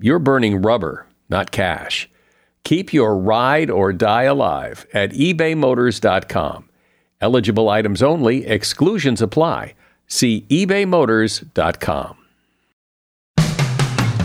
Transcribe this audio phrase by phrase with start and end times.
[0.00, 2.08] you're burning rubber, not cash.
[2.64, 6.68] Keep your ride or die alive at ebaymotors.com.
[7.20, 9.74] Eligible items only, exclusions apply.
[10.06, 12.16] See ebaymotors.com.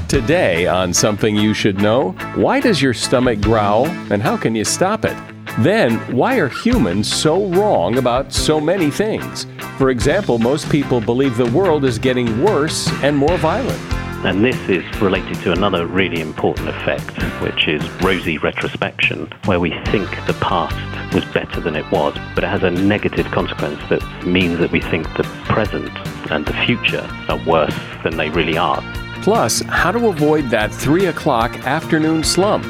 [0.07, 4.63] Today, on Something You Should Know, why does your stomach growl and how can you
[4.63, 5.17] stop it?
[5.59, 9.45] Then, why are humans so wrong about so many things?
[9.77, 14.04] For example, most people believe the world is getting worse and more violent.
[14.23, 17.11] And this is related to another really important effect,
[17.41, 20.75] which is rosy retrospection, where we think the past
[21.13, 24.81] was better than it was, but it has a negative consequence that means that we
[24.81, 25.91] think the present
[26.31, 28.83] and the future are worse than they really are.
[29.21, 32.65] Plus, how to avoid that 3 o'clock afternoon slump.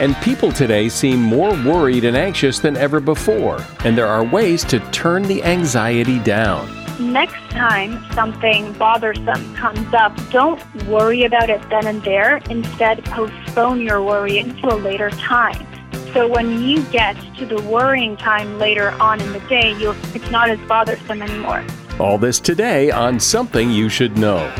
[0.00, 4.62] And people today seem more worried and anxious than ever before, and there are ways
[4.64, 11.60] to turn the anxiety down next time something bothersome comes up, don't worry about it
[11.70, 12.38] then and there.
[12.50, 15.66] Instead, postpone your worry until a later time.
[16.12, 20.50] So when you get to the worrying time later on in the day, it's not
[20.50, 21.64] as bothersome anymore.
[21.98, 24.52] All this today on Something You Should Know.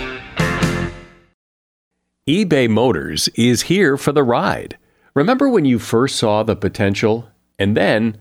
[2.29, 4.77] eBay Motors is here for the ride.
[5.15, 7.29] Remember when you first saw the potential?
[7.59, 8.21] And then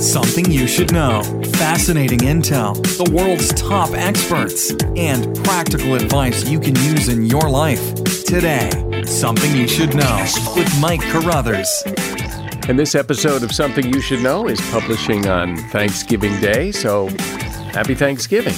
[0.00, 1.22] Something you should know.
[1.56, 7.94] Fascinating intel, the world's top experts, and practical advice you can use in your life.
[8.24, 8.70] Today,
[9.04, 11.82] Something You Should Know with Mike Carruthers.
[12.66, 17.08] And this episode of Something You Should Know is publishing on Thanksgiving Day, so
[17.74, 18.54] happy Thanksgiving.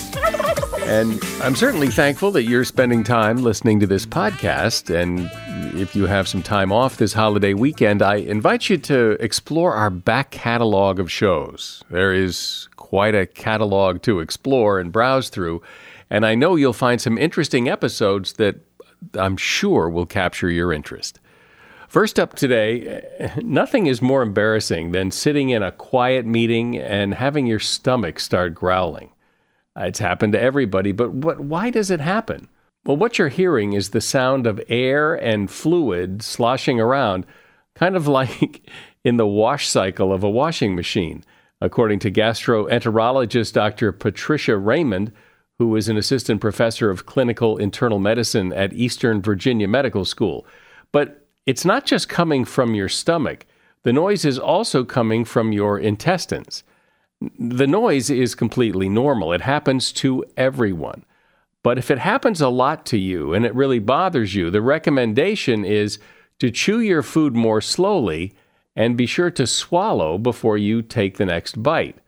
[0.83, 4.95] And I'm certainly thankful that you're spending time listening to this podcast.
[4.95, 5.29] And
[5.73, 9.91] if you have some time off this holiday weekend, I invite you to explore our
[9.91, 11.83] back catalog of shows.
[11.91, 15.63] There is quite a catalog to explore and browse through.
[16.11, 18.57] And I know you'll find some interesting episodes that
[19.15, 21.19] I'm sure will capture your interest.
[21.89, 27.47] First up today, nothing is more embarrassing than sitting in a quiet meeting and having
[27.47, 29.11] your stomach start growling.
[29.75, 32.49] It's happened to everybody, but what, why does it happen?
[32.85, 37.27] Well, what you're hearing is the sound of air and fluid sloshing around,
[37.77, 38.69] kind of like
[39.05, 41.25] in the wash cycle of a washing machine,
[41.61, 43.93] according to gastroenterologist Dr.
[43.93, 45.13] Patricia Raymond,
[45.59, 50.45] who is an assistant professor of clinical internal medicine at Eastern Virginia Medical School.
[50.91, 53.47] But it's not just coming from your stomach,
[53.85, 56.63] the noise is also coming from your intestines.
[57.39, 61.05] The noise is completely normal, it happens to everyone.
[61.63, 65.65] But if it happens a lot to you and it really bothers you, the recommendation
[65.65, 65.99] is
[66.41, 68.35] to chew your food more slowly
[68.75, 71.99] and be sure to swallow before you take the next bite.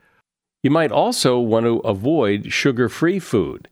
[0.63, 3.69] You might also want to avoid sugar free food.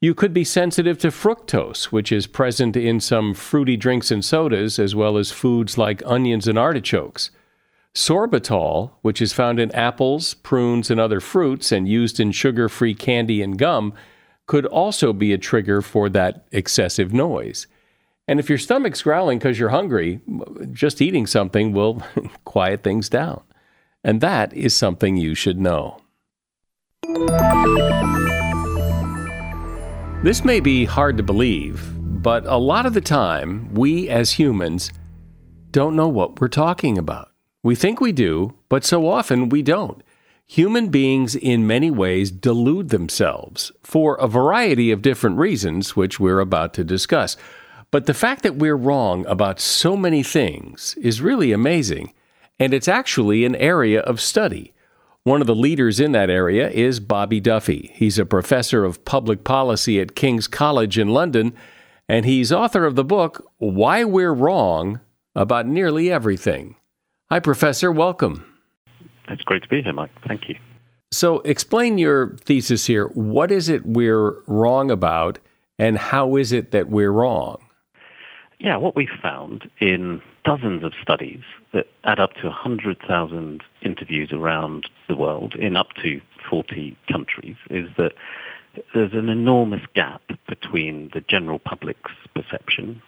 [0.00, 4.78] You could be sensitive to fructose, which is present in some fruity drinks and sodas,
[4.78, 7.30] as well as foods like onions and artichokes.
[7.94, 12.94] Sorbitol, which is found in apples, prunes, and other fruits and used in sugar free
[12.94, 13.94] candy and gum,
[14.46, 17.66] could also be a trigger for that excessive noise.
[18.28, 20.20] And if your stomach's growling because you're hungry,
[20.72, 22.02] just eating something will
[22.44, 23.42] quiet things down.
[24.02, 26.00] And that is something you should know.
[30.22, 34.90] This may be hard to believe, but a lot of the time, we as humans
[35.70, 37.32] don't know what we're talking about.
[37.62, 40.02] We think we do, but so often we don't.
[40.48, 46.38] Human beings, in many ways, delude themselves for a variety of different reasons, which we're
[46.38, 47.36] about to discuss.
[47.90, 52.12] But the fact that we're wrong about so many things is really amazing,
[52.60, 54.72] and it's actually an area of study.
[55.24, 57.90] One of the leaders in that area is Bobby Duffy.
[57.94, 61.54] He's a professor of public policy at King's College in London,
[62.08, 65.00] and he's author of the book Why We're Wrong
[65.34, 66.76] About Nearly Everything.
[67.30, 67.90] Hi, Professor.
[67.90, 68.55] Welcome.
[69.28, 70.10] It's great to be here, Mike.
[70.26, 70.56] Thank you.
[71.12, 73.06] So, explain your thesis here.
[73.08, 75.38] What is it we're wrong about,
[75.78, 77.58] and how is it that we're wrong?
[78.58, 81.42] Yeah, what we've found in dozens of studies
[81.72, 87.88] that add up to 100,000 interviews around the world in up to 40 countries is
[87.98, 88.12] that
[88.94, 93.02] there's an enormous gap between the general public's perception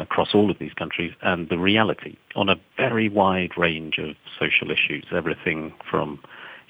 [0.00, 4.70] across all of these countries and the reality on a very wide range of social
[4.70, 6.18] issues, everything from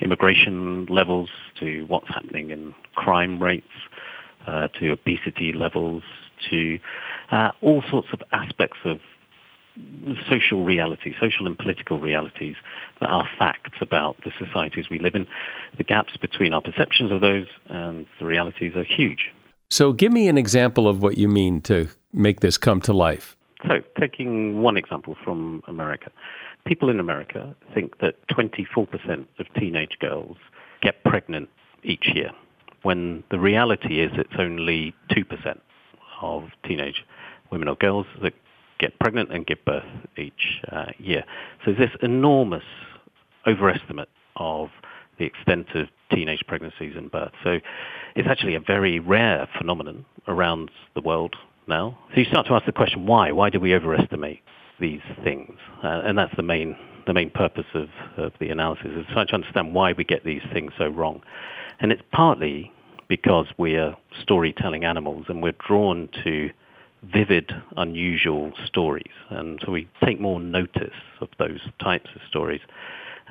[0.00, 1.28] immigration levels
[1.58, 3.66] to what's happening in crime rates,
[4.46, 6.02] uh, to obesity levels,
[6.48, 6.78] to
[7.30, 8.98] uh, all sorts of aspects of
[10.28, 12.56] social reality, social and political realities
[13.00, 15.26] that are facts about the societies we live in.
[15.76, 19.30] The gaps between our perceptions of those and the realities are huge.
[19.70, 23.36] So, give me an example of what you mean to make this come to life.
[23.66, 26.10] So, taking one example from America,
[26.64, 30.36] people in America think that 24% of teenage girls
[30.80, 31.48] get pregnant
[31.82, 32.30] each year,
[32.82, 35.58] when the reality is it's only 2%
[36.22, 37.04] of teenage
[37.50, 38.32] women or girls that
[38.78, 39.84] get pregnant and give birth
[40.16, 41.24] each uh, year.
[41.64, 42.64] So this enormous
[43.46, 44.70] overestimate of
[45.18, 47.32] the extent of teenage pregnancies and birth.
[47.44, 47.58] So
[48.16, 51.36] it's actually a very rare phenomenon around the world
[51.70, 51.96] now.
[52.12, 53.32] So you start to ask the question, why?
[53.32, 54.42] Why do we overestimate
[54.78, 55.58] these things?
[55.82, 56.76] Uh, and that's the main
[57.06, 57.88] the main purpose of,
[58.18, 61.22] of the analysis is trying to understand why we get these things so wrong.
[61.80, 62.70] And it's partly
[63.08, 66.50] because we are storytelling animals and we're drawn to
[67.02, 69.12] vivid, unusual stories.
[69.30, 72.60] And so we take more notice of those types of stories.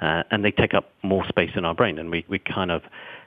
[0.02, 2.00] Uh, and they take up more space in our brain.
[2.00, 2.82] And we, we kind of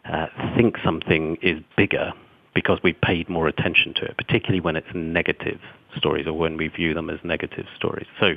[0.04, 0.26] uh,
[0.56, 2.12] think something is bigger
[2.54, 5.60] because we paid more attention to it, particularly when it's negative
[5.96, 8.06] stories or when we view them as negative stories.
[8.20, 8.34] So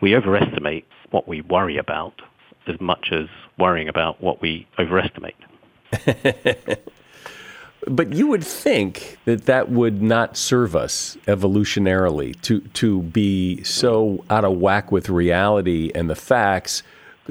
[0.00, 2.20] we overestimate what we worry about
[2.66, 3.28] as much as
[3.58, 5.36] worrying about what we overestimate.
[7.86, 14.24] But you would think that that would not serve us evolutionarily to to be so
[14.28, 16.82] out of whack with reality and the facts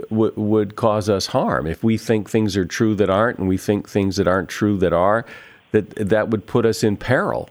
[0.10, 1.68] w- would cause us harm.
[1.68, 4.78] If we think things are true that aren't, and we think things that aren't true
[4.78, 5.26] that are,
[5.72, 7.50] that that would put us in peril.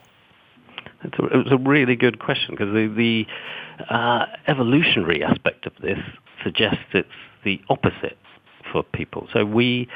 [1.05, 3.27] It's a, a really good question because the, the
[3.95, 5.99] uh, evolutionary aspect of this
[6.43, 7.09] suggests it's
[7.45, 8.19] the opposite
[8.73, 9.29] for people.
[9.33, 9.89] So we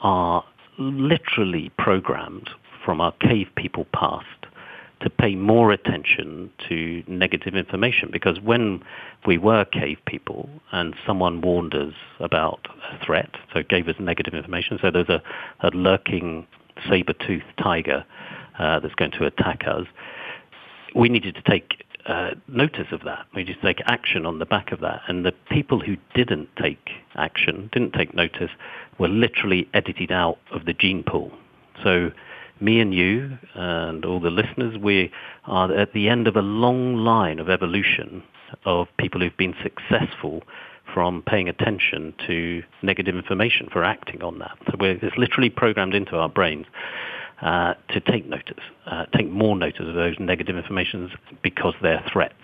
[0.00, 0.44] are
[0.78, 2.50] literally programmed
[2.84, 4.26] from our cave people past
[5.00, 8.82] to pay more attention to negative information because when
[9.26, 14.34] we were cave people and someone warned us about a threat, so gave us negative
[14.34, 15.22] information, so there's a,
[15.60, 16.46] a lurking
[16.88, 18.04] saber-toothed tiger
[18.58, 19.86] uh, that's going to attack us,
[20.94, 23.26] we needed to take uh, notice of that.
[23.34, 25.02] We needed to take action on the back of that.
[25.08, 28.50] And the people who didn't take action, didn't take notice,
[28.98, 31.32] were literally edited out of the gene pool.
[31.82, 32.12] So
[32.60, 35.10] me and you and all the listeners, we
[35.44, 38.22] are at the end of a long line of evolution
[38.64, 40.42] of people who've been successful
[40.92, 44.56] from paying attention to negative information for acting on that.
[44.66, 46.66] So it's literally programmed into our brains
[47.42, 51.10] uh, to take notice, uh, take more notice of those negative informations
[51.42, 52.34] because they're threats.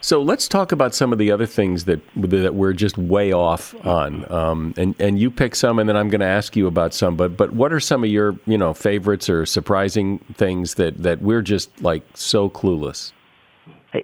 [0.00, 3.74] So let's talk about some of the other things that that we're just way off
[3.84, 4.30] on.
[4.30, 7.16] Um, and and you pick some, and then I'm going to ask you about some.
[7.16, 11.20] But but what are some of your you know favorites or surprising things that that
[11.20, 13.12] we're just like so clueless?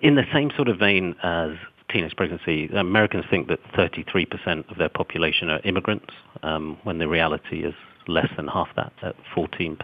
[0.03, 1.53] In the same sort of vein as
[1.95, 7.65] teenage pregnancy, Americans think that 33% of their population are immigrants, um, when the reality
[7.65, 7.75] is
[8.09, 9.79] less than half that, at 14%.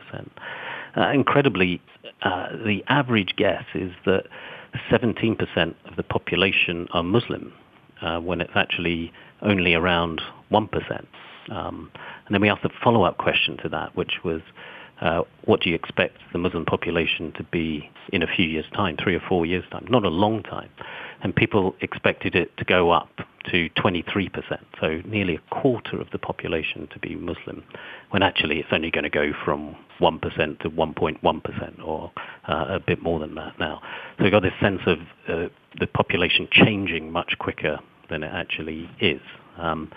[0.97, 1.81] Uh, incredibly,
[2.23, 4.25] uh, the average guess is that
[4.91, 5.39] 17%
[5.87, 7.53] of the population are Muslim,
[8.03, 9.13] uh, when it's actually
[9.43, 11.07] only around 1%.
[11.51, 11.91] Um,
[12.27, 14.43] and then we asked a follow-up question to that, which was,
[15.01, 18.97] uh, what do you expect the Muslim population to be in a few years' time,
[19.03, 19.87] three or four years' time?
[19.89, 20.69] Not a long time.
[21.23, 23.11] And people expected it to go up
[23.51, 24.31] to 23%,
[24.81, 27.65] so nearly a quarter of the population to be Muslim,
[28.11, 32.13] when actually it's only going to go from 1% to 1.1% or
[32.49, 33.81] uh, a bit more than that now.
[34.19, 34.99] So we've got this sense of
[35.29, 35.49] uh,
[35.79, 37.79] the population changing much quicker
[38.11, 39.21] than it actually is.
[39.57, 39.91] Um,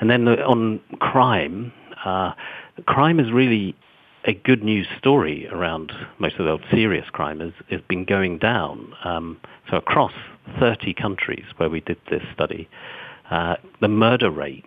[0.00, 1.72] And then on crime,
[2.04, 2.32] uh,
[2.86, 3.76] crime is really
[4.24, 8.94] a good news story around most of the serious crime has, has been going down.
[9.04, 10.12] Um, so across
[10.60, 12.68] 30 countries where we did this study,
[13.30, 14.64] uh, the murder rate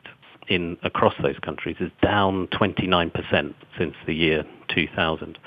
[0.47, 5.37] in across those countries is down 29% since the year 2000,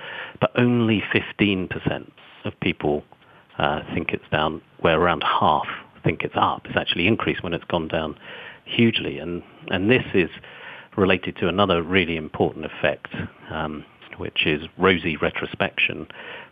[0.40, 2.10] but only 15%
[2.44, 3.04] of people
[3.58, 5.66] uh, think it's down, where around half
[6.04, 6.62] think it's up.
[6.64, 8.16] It's actually increased when it's gone down
[8.64, 10.30] hugely, and and this is
[10.96, 13.08] related to another really important effect,
[13.50, 13.84] um,
[14.18, 16.06] which is rosy retrospection,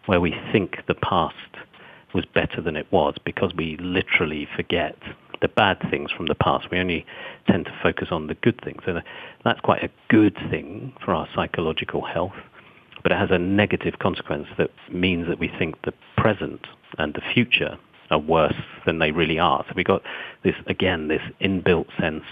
[0.07, 1.35] where we think the past
[2.15, 4.97] was better than it was because we literally forget
[5.43, 6.71] the bad things from the past.
[6.71, 7.05] We only
[7.47, 8.83] tend to focus on the good things.
[8.87, 9.03] And
[9.45, 12.33] that's quite a good thing for our psychological health,
[13.03, 16.67] but it has a negative consequence that means that we think the present
[16.99, 17.79] and the future
[18.11, 18.55] are worse
[18.87, 19.65] than they really are.
[19.69, 20.03] So we got
[20.43, 22.25] this, again, this inbuilt sense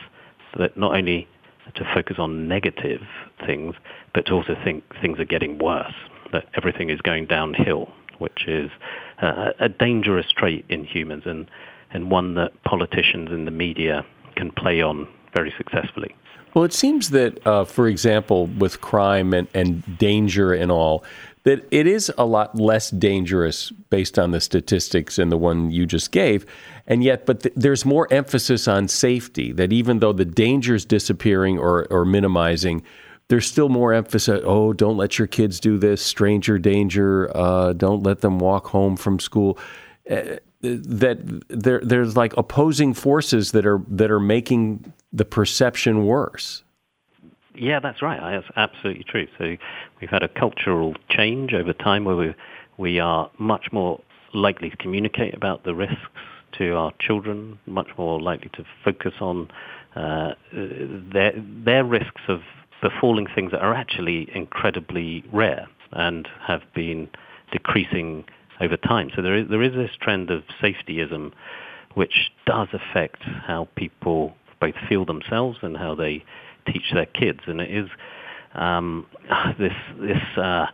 [0.59, 1.29] that not only
[1.75, 3.03] to focus on negative
[3.45, 3.75] things,
[4.13, 5.95] but to also think things are getting worse,
[6.33, 8.71] that everything is going downhill, which is
[9.19, 11.51] a, a dangerous trait in humans and,
[11.91, 14.05] and one that politicians and the media
[14.37, 16.15] can play on very successfully.
[16.55, 21.05] Well, it seems that, uh, for example, with crime and, and danger and all,
[21.43, 25.85] that it is a lot less dangerous based on the statistics and the one you
[25.85, 26.47] just gave.
[26.87, 30.85] And yet, but th- there's more emphasis on safety, that even though the danger is
[30.85, 32.83] disappearing or, or minimizing,
[33.29, 34.41] there's still more emphasis.
[34.45, 36.03] Oh, don't let your kids do this.
[36.03, 37.35] Stranger danger.
[37.35, 39.59] Uh, don't let them walk home from school.
[40.11, 46.63] Uh, that there, there's like opposing forces that are that are making the perception worse.
[47.55, 48.21] Yeah, that's right.
[48.21, 49.27] That's absolutely true.
[49.39, 49.57] So
[50.01, 52.35] we've had a cultural change over time where we
[52.77, 54.01] we are much more
[54.33, 55.97] likely to communicate about the risks
[56.59, 59.51] to our children, much more likely to focus on
[59.97, 61.33] uh, their
[61.65, 62.41] their risks of
[62.83, 67.09] befalling things that are actually incredibly rare and have been
[67.53, 68.25] decreasing
[68.61, 69.11] over time.
[69.15, 71.33] So there is there is this trend of safetyism,
[71.95, 76.25] which does affect how people both feel themselves and how they
[76.67, 77.89] teach their kids, and it is
[78.55, 79.07] um,
[79.59, 80.67] this this uh,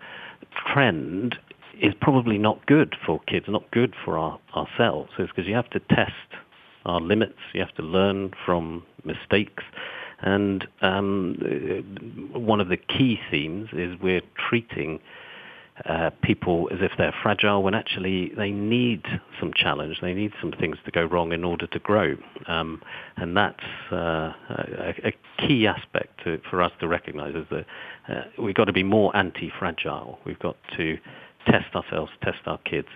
[0.73, 1.37] trend
[1.81, 5.11] is probably not good for kids, not good for our, ourselves.
[5.19, 6.13] It's because you have to test
[6.85, 9.65] our limits, you have to learn from mistakes.
[10.21, 15.01] And um, one of the key themes is we're treating
[15.87, 19.03] uh, people as if they're fragile when actually they need
[19.39, 19.99] some challenge.
[20.03, 22.17] They need some things to go wrong in order to grow.
[22.47, 22.83] Um,
[23.17, 25.13] and that's uh, a, a,
[25.47, 27.65] key aspect to, for us to recognize is that
[28.09, 30.19] uh, we've got to be more anti-fragile.
[30.27, 30.99] We've got to
[31.47, 32.89] test ourselves, test our kids,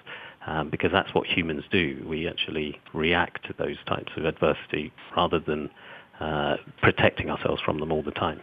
[0.46, 2.04] um, because that's what humans do.
[2.06, 5.70] We actually react to those types of adversity rather than
[6.20, 8.40] uh, protecting ourselves from them all the time.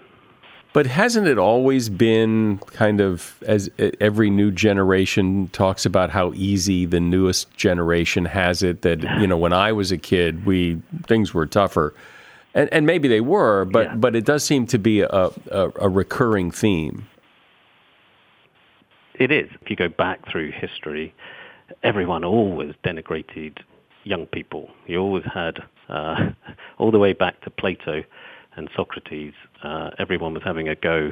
[0.74, 6.86] But hasn't it always been kind of as every new generation talks about how easy
[6.86, 8.82] the newest generation has it?
[8.82, 11.94] That you know, when I was a kid, we things were tougher,
[12.54, 13.96] and, and maybe they were, but yeah.
[13.96, 17.06] but it does seem to be a, a, a recurring theme.
[19.22, 19.52] It is.
[19.62, 21.14] If you go back through history,
[21.84, 23.60] everyone always denigrated
[24.04, 24.72] young people.
[24.88, 25.60] You always had,
[25.90, 26.32] uh,
[26.80, 28.02] all the way back to Plato
[28.56, 31.12] and Socrates, uh, everyone was having a go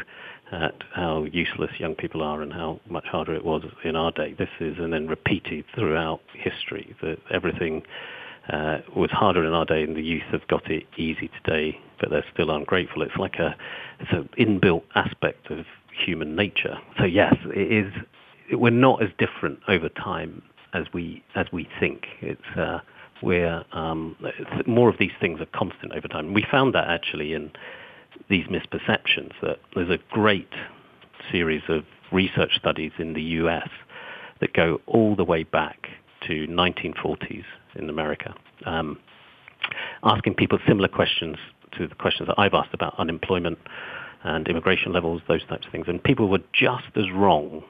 [0.52, 4.34] at how useless young people are and how much harder it was in our day.
[4.34, 7.84] This is, and then repeated throughout history, that everything
[8.52, 12.10] uh, was harder in our day and the youth have got it easy today, but
[12.10, 13.04] they're still ungrateful.
[13.04, 13.56] It's like a,
[14.00, 15.68] it's an inbuilt aspect of
[16.00, 16.78] human nature.
[16.98, 17.94] So yes, it is,
[18.52, 20.42] we're not as different over time
[20.74, 22.06] as we, as we think.
[22.22, 22.80] It's, uh,
[23.22, 24.16] where um,
[24.66, 26.34] more of these things are constant over time.
[26.34, 27.52] We found that actually in
[28.30, 30.50] these misperceptions that there's a great
[31.32, 33.70] series of research studies in the US
[34.42, 35.90] that go all the way back
[36.28, 37.44] to 1940s
[37.76, 38.34] in America,
[38.66, 38.98] um,
[40.04, 41.38] asking people similar questions
[41.78, 43.60] to the questions that I've asked about unemployment
[44.24, 45.86] and immigration levels, those types of things.
[45.88, 47.64] And people were just as wrong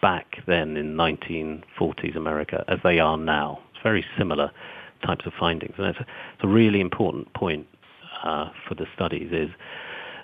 [0.00, 3.60] back then in 1940s America as they are now.
[3.72, 4.50] It's very similar
[5.06, 5.74] types of findings.
[5.78, 7.66] And it's a, it's a really important point
[8.24, 9.50] uh, for the studies is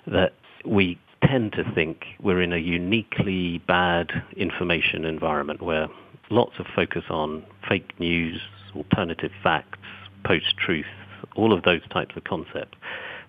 [0.07, 0.33] that
[0.65, 5.87] we tend to think we're in a uniquely bad information environment where
[6.29, 8.41] lots of focus on fake news,
[8.75, 9.79] alternative facts,
[10.23, 10.85] post-truth,
[11.35, 12.77] all of those types of concepts,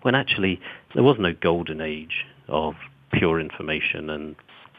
[0.02, 0.60] when actually
[0.94, 2.74] there was no golden age of
[3.12, 4.36] pure information and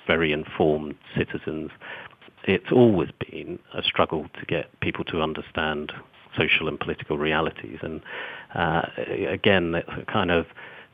[0.07, 1.71] very informed citizens.
[2.45, 5.91] It's always been a struggle to get people to understand
[6.37, 7.79] social and political realities.
[7.81, 8.01] And
[8.55, 8.83] uh,
[9.27, 10.47] again, kind of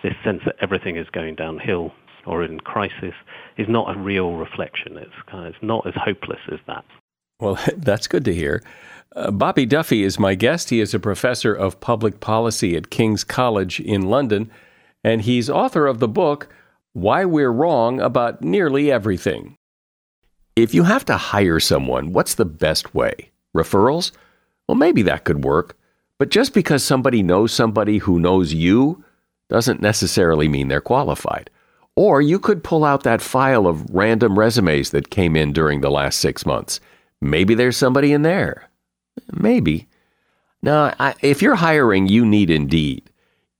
[0.03, 1.93] this sense that everything is going downhill
[2.25, 3.13] or in crisis
[3.57, 4.97] is not a real reflection.
[4.97, 6.83] It's, kind of, it's not as hopeless as that.
[7.39, 8.63] Well, that's good to hear.
[9.15, 10.69] Uh, Bobby Duffy is my guest.
[10.69, 14.51] He is a professor of public policy at King's College in London,
[15.03, 16.49] and he's author of the book,
[16.93, 19.55] Why We're Wrong About Nearly Everything.
[20.55, 23.31] If you have to hire someone, what's the best way?
[23.55, 24.11] Referrals?
[24.67, 25.77] Well, maybe that could work.
[26.19, 29.03] But just because somebody knows somebody who knows you
[29.49, 31.49] doesn't necessarily mean they're qualified.
[31.95, 35.91] Or you could pull out that file of random resumes that came in during the
[35.91, 36.79] last six months.
[37.21, 38.66] Maybe there's somebody in there.
[39.31, 39.87] Maybe.
[40.61, 43.09] Now, I, if you're hiring, you need Indeed.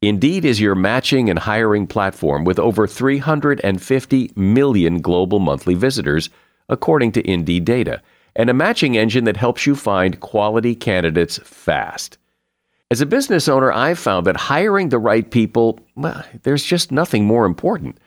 [0.01, 6.29] Indeed is your matching and hiring platform with over 350 million global monthly visitors,
[6.69, 8.01] according to Indeed data,
[8.35, 12.17] and a matching engine that helps you find quality candidates fast.
[12.89, 17.25] As a business owner, I've found that hiring the right people, well, there's just nothing
[17.25, 17.97] more important.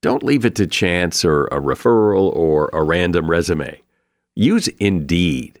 [0.00, 3.80] Don't leave it to chance or a referral or a random resume.
[4.34, 5.60] Use Indeed.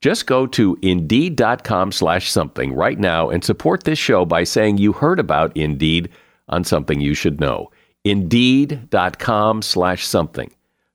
[0.00, 4.92] Just go to Indeed.com slash something right now and support this show by saying you
[4.92, 6.08] heard about Indeed
[6.48, 7.70] on Something You Should Know.
[8.04, 10.50] Indeed.com slash something.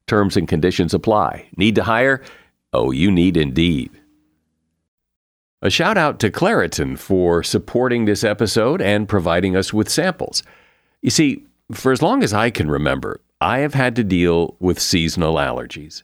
[0.08, 1.48] Terms and conditions apply.
[1.56, 2.22] Need to hire?
[2.74, 3.92] Oh, you need Indeed.
[5.62, 10.44] A shout out to Claritin for supporting this episode and providing us with samples.
[11.02, 14.80] You see, for as long as I can remember, I have had to deal with
[14.80, 16.04] seasonal allergies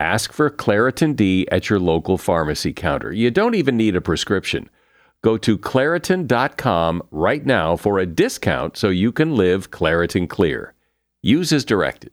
[0.00, 3.12] Ask for Claritin D at your local pharmacy counter.
[3.12, 4.70] You don't even need a prescription.
[5.22, 10.72] Go to Claritin.com right now for a discount so you can live Claritin Clear.
[11.22, 12.12] Use as directed.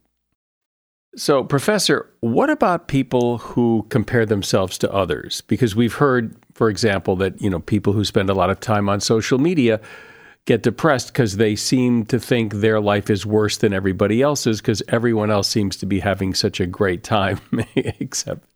[1.15, 5.41] So, Professor, what about people who compare themselves to others?
[5.47, 8.89] Because we've heard, for example, that you know people who spend a lot of time
[8.89, 9.80] on social media
[10.47, 14.81] get depressed because they seem to think their life is worse than everybody else's because
[14.88, 17.39] everyone else seems to be having such a great time
[17.75, 18.47] except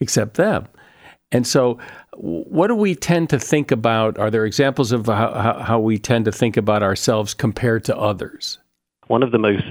[0.00, 0.66] except them.
[1.32, 1.78] And so,
[2.14, 4.18] what do we tend to think about?
[4.18, 8.58] Are there examples of how, how we tend to think about ourselves compared to others?
[9.08, 9.64] One of the most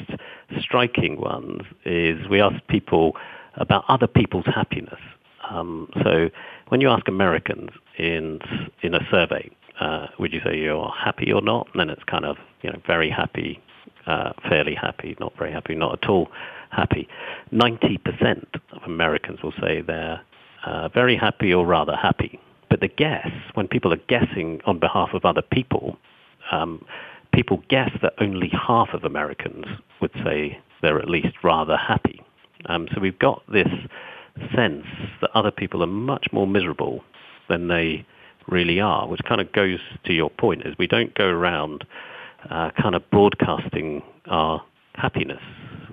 [0.60, 3.16] striking ones is we ask people
[3.56, 5.00] about other people's happiness.
[5.50, 6.30] Um, so,
[6.68, 8.40] when you ask Americans in
[8.82, 9.50] in a survey,
[9.82, 11.68] uh, would you say you're happy or not?
[11.74, 13.60] And then it's kind of, you know, very happy,
[14.06, 16.30] uh, fairly happy, not very happy, not at all
[16.70, 17.08] happy.
[17.52, 20.22] 90% of Americans will say they're
[20.66, 22.40] uh, very happy or rather happy.
[22.70, 25.98] But the guess, when people are guessing on behalf of other people,
[26.52, 26.86] um,
[27.34, 29.66] people guess that only half of Americans
[30.00, 32.22] would say they're at least rather happy.
[32.68, 33.68] Um, so we've got this
[34.56, 34.86] sense
[35.22, 37.04] that other people are much more miserable
[37.50, 38.06] than they
[38.48, 41.86] really are, which kind of goes to your point, is we don't go around
[42.50, 44.64] uh, kind of broadcasting our
[44.96, 45.42] happiness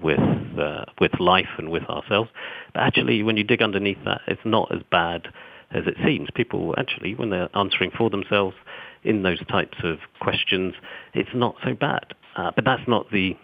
[0.02, 0.20] with
[0.58, 2.30] uh, with life and with ourselves.
[2.74, 5.28] But actually, when you dig underneath that, it's not as bad
[5.70, 6.28] as it seems.
[6.34, 8.56] People actually, when they're answering for themselves
[9.04, 10.74] in those types of questions,
[11.14, 12.14] it's not so bad.
[12.36, 13.36] Uh, but that's not the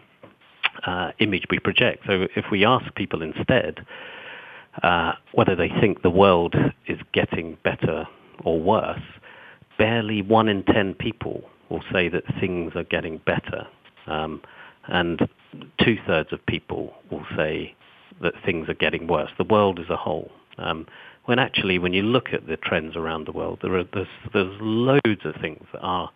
[0.87, 2.05] uh, image we project.
[2.07, 3.85] So if we ask people instead
[4.83, 6.55] uh, whether they think the world
[6.89, 8.07] is getting better
[8.45, 9.03] or worse,
[9.79, 13.67] barely one in ten people will say that things are getting better.
[14.07, 14.43] Um,
[14.89, 15.29] and
[15.83, 17.75] two-thirds of people will say
[18.21, 20.31] that things are getting worse, the world as a whole.
[20.59, 20.87] Um,
[21.25, 24.57] when actually when you look at the trends around the world, there are, there's, there's
[24.61, 26.11] loads of things that are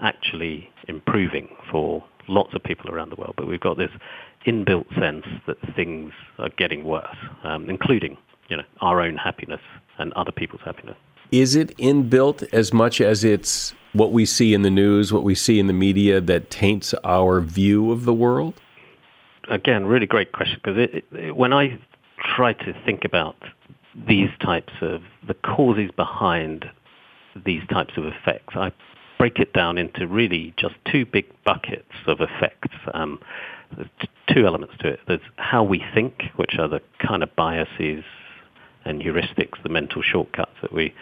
[0.00, 3.90] actually improving for lots of people around the world, but we've got this
[4.46, 8.16] inbuilt sense that things are getting worse, um, including
[8.48, 9.60] you know our own happiness
[9.98, 10.96] and other people's happiness.
[11.32, 15.34] Is it inbuilt as much as it's what we see in the news, what we
[15.34, 18.52] see in the media that taints our view of the world?
[19.48, 21.78] Again, really great question because when I
[22.36, 23.36] try to think about
[24.06, 26.66] these types of the causes behind
[27.46, 28.70] these types of effects, I
[29.18, 32.76] break it down into really just two big buckets of effects.
[32.92, 33.18] Um,
[34.28, 35.00] two elements to it.
[35.08, 38.04] There's how we think, which are the kind of biases
[38.84, 40.92] and heuristics, the mental shortcuts that we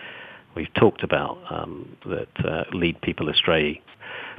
[0.54, 3.80] we've talked about um, that uh, lead people astray.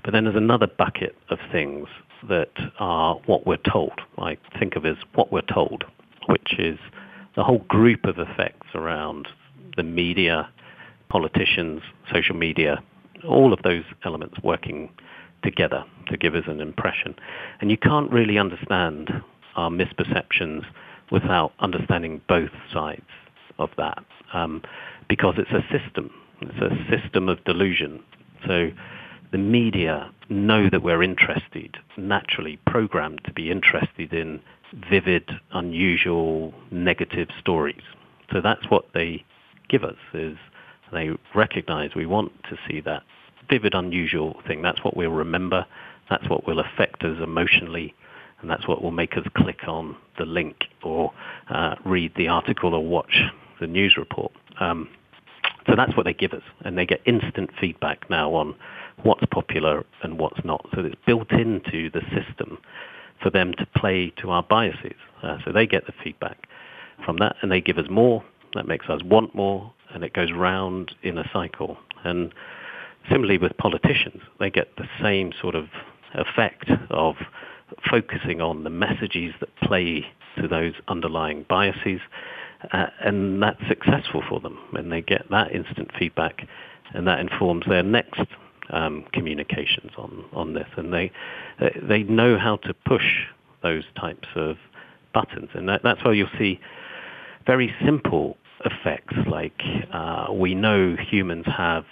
[0.04, 1.88] But then there's another bucket of things
[2.28, 3.94] that are what we're told.
[4.18, 5.84] I think of as what we're told,
[6.28, 6.78] which is
[7.36, 9.28] the whole group of effects around
[9.78, 10.50] the media,
[11.10, 12.84] politicians, social media,
[13.28, 14.90] all of those elements working
[15.44, 17.16] together to give us an impression.
[17.60, 19.10] And you can't really understand
[19.56, 20.66] our misperceptions
[21.12, 23.02] without understanding both sides
[23.60, 24.62] of that, um,
[25.10, 26.12] because it's a system.
[26.42, 28.02] It's a system of delusion.
[28.48, 28.72] So
[29.32, 34.42] the media know that we're interested, naturally programmed to be interested in
[34.90, 37.84] vivid, unusual, negative stories.
[38.32, 39.24] So that's what they
[39.70, 40.38] give us is
[40.92, 43.04] they recognize we want to see that
[43.50, 44.62] vivid, unusual thing.
[44.62, 45.66] That's what we'll remember.
[46.10, 47.94] That's what will affect us emotionally.
[48.42, 51.14] And that's what will make us click on the link or
[51.50, 53.22] uh, read the article or watch
[53.62, 54.34] the news report.
[54.60, 54.90] Um,
[55.66, 56.44] so that's what they give us.
[56.66, 58.56] And they get instant feedback now on
[59.04, 60.66] what's popular and what's not.
[60.76, 62.58] So it's built into the system
[63.24, 64.98] for them to play to our biases.
[65.24, 66.48] Uh, so they get the feedback
[67.06, 68.24] from that and they give us more.
[68.56, 71.78] That makes us want more and it goes round in a cycle.
[72.04, 72.34] And
[73.10, 75.68] Similarly with politicians, they get the same sort of
[76.14, 77.16] effect of
[77.90, 80.06] focusing on the messages that play
[80.38, 82.00] to those underlying biases,
[82.72, 84.58] uh, and that's successful for them.
[84.74, 86.48] And they get that instant feedback,
[86.94, 88.22] and that informs their next
[88.70, 90.68] um, communications on, on this.
[90.78, 91.12] And they,
[91.82, 93.26] they know how to push
[93.64, 94.58] those types of
[95.14, 95.50] buttons.
[95.54, 96.60] And that, that's why you'll see
[97.46, 101.86] very simple effects like uh, we know humans have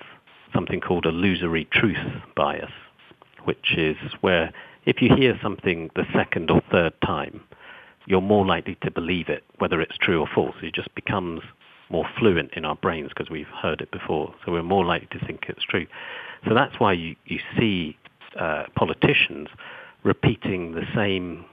[0.53, 1.97] something called illusory truth
[2.35, 2.71] bias,
[3.45, 4.51] which is where
[4.85, 7.41] if you hear something the second or third time,
[8.09, 10.55] you're more likely to believe it, whether it's true or false.
[10.63, 11.41] It just becomes
[11.89, 14.33] more fluent in our brains because we've heard it before.
[14.43, 15.85] So we're more likely to think it's true.
[16.47, 17.95] So that's why you, you see
[18.37, 19.47] uh, politicians
[20.03, 21.45] repeating the same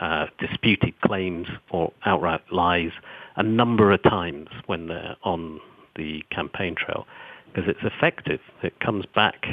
[0.00, 2.90] uh, disputed claims or outright lies
[3.36, 5.60] a number of times when they're on
[5.96, 7.06] the campaign trail
[7.46, 8.40] because it's effective.
[8.62, 9.46] It comes back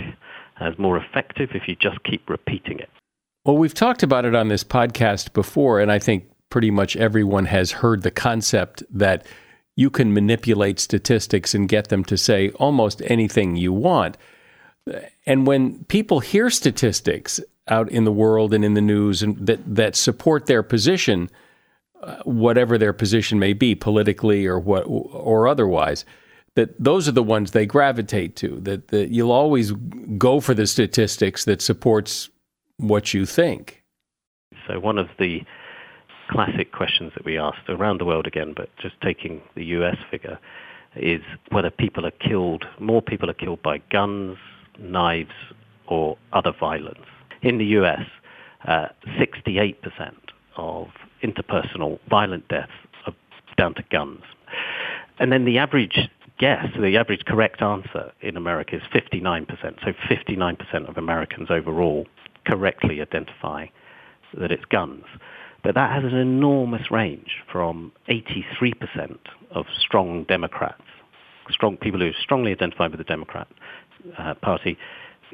[0.60, 2.90] as more effective if you just keep repeating it.
[3.46, 7.46] Well, we've talked about it on this podcast before, and I think pretty much everyone
[7.46, 9.26] has heard the concept that
[9.76, 14.18] you can manipulate statistics and get them to say almost anything you want.
[15.26, 19.60] And when people hear statistics out in the world and in the news and that,
[19.76, 21.30] that support their position,
[22.02, 26.04] uh, whatever their position may be, politically or what or otherwise,
[26.56, 28.60] that those are the ones they gravitate to.
[28.62, 29.72] That, that you'll always
[30.18, 32.30] go for the statistics that supports
[32.78, 33.84] what you think.
[34.68, 35.42] So one of the
[36.30, 39.98] classic questions that we asked around the world again, but just taking the U.S.
[40.10, 40.40] figure,
[40.96, 44.38] is whether people are killed, more people are killed by guns,
[44.80, 45.34] knives,
[45.88, 47.06] or other violence.
[47.42, 48.02] In the U.S.,
[48.68, 48.88] uh,
[49.18, 49.76] 68%
[50.58, 50.88] of
[51.24, 52.72] interpersonal violent deaths
[53.06, 53.14] are
[53.58, 54.22] down to guns.
[55.20, 59.48] And then the average guess, the average correct answer in America is 59%.
[59.84, 62.08] So 59% of Americans overall
[62.46, 63.68] correctly identify
[64.38, 65.04] that it's guns.
[65.64, 69.18] But that has an enormous range from 83%
[69.52, 70.84] of strong Democrats,
[71.50, 73.48] strong people who strongly identify with the Democrat
[74.18, 74.78] uh, Party,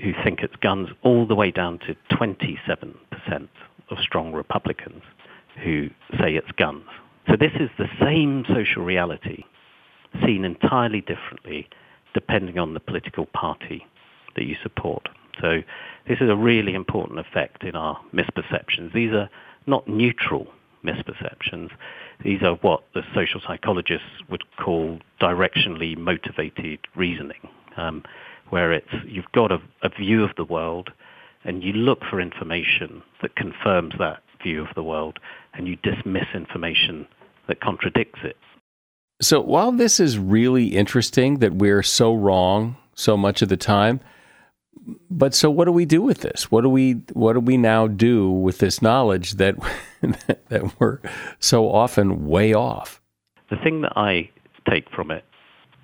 [0.02, 2.96] who think it's guns, all the way down to 27%
[3.90, 5.04] of strong Republicans
[5.64, 6.86] who say it's guns.
[7.30, 9.44] So this is the same social reality
[10.26, 11.68] seen entirely differently
[12.14, 13.86] depending on the political party
[14.36, 15.10] that you support.
[15.42, 15.62] So
[16.08, 18.94] this is a really important effect in our misperceptions.
[18.94, 19.30] These are
[19.67, 20.47] not neutral
[20.84, 21.71] misperceptions.
[22.23, 27.47] These are what the social psychologists would call directionally motivated reasoning,
[27.78, 28.04] um,
[28.49, 30.91] where it's you've got a, a view of the world
[31.43, 35.19] and you look for information that confirms that view of the world
[35.54, 37.08] and you dismiss information
[37.47, 38.38] that contradicts it.
[39.21, 43.99] So while this is really interesting that we're so wrong so much of the time,
[45.10, 46.52] but so what do we do with this?
[46.52, 49.56] What do we what do we now do with this knowledge that
[50.50, 51.00] that we're
[51.40, 53.02] so often way off?
[53.50, 54.30] The thing that I
[54.70, 55.24] take from it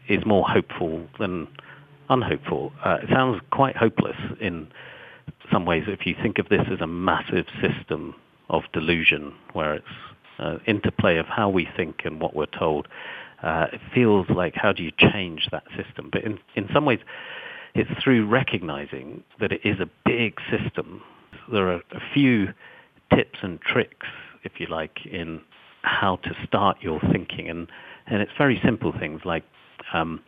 [0.08, 1.47] is more hopeful than
[2.10, 2.73] unhopeful.
[2.84, 4.67] Uh, it sounds quite hopeless in
[5.51, 8.15] some ways if you think of this as a massive system
[8.49, 9.86] of delusion where it's
[10.39, 12.88] uh, interplay of how we think and what we're told.
[13.43, 16.10] Uh, it feels like how do you change that system?
[16.12, 16.99] But in, in some ways,
[17.73, 21.01] it's through recognizing that it is a big system.
[21.51, 22.49] There are a few
[23.13, 24.07] tips and tricks,
[24.43, 25.41] if you like, in
[25.84, 27.49] how to start your thinking.
[27.49, 27.67] And,
[28.07, 29.43] and it's very simple things like
[29.93, 30.21] um,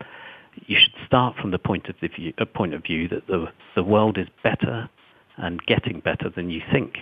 [0.67, 3.47] you should start from the point of, the view, uh, point of view that the,
[3.75, 4.89] the world is better
[5.37, 6.97] and getting better than you think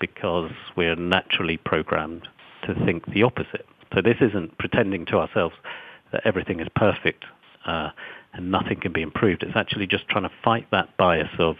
[0.00, 2.28] because we're naturally programmed
[2.66, 3.66] to think the opposite.
[3.94, 5.54] So this isn't pretending to ourselves
[6.12, 7.24] that everything is perfect
[7.66, 7.90] uh,
[8.34, 9.42] and nothing can be improved.
[9.42, 11.56] It's actually just trying to fight that bias of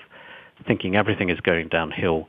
[0.67, 2.29] thinking everything is going downhill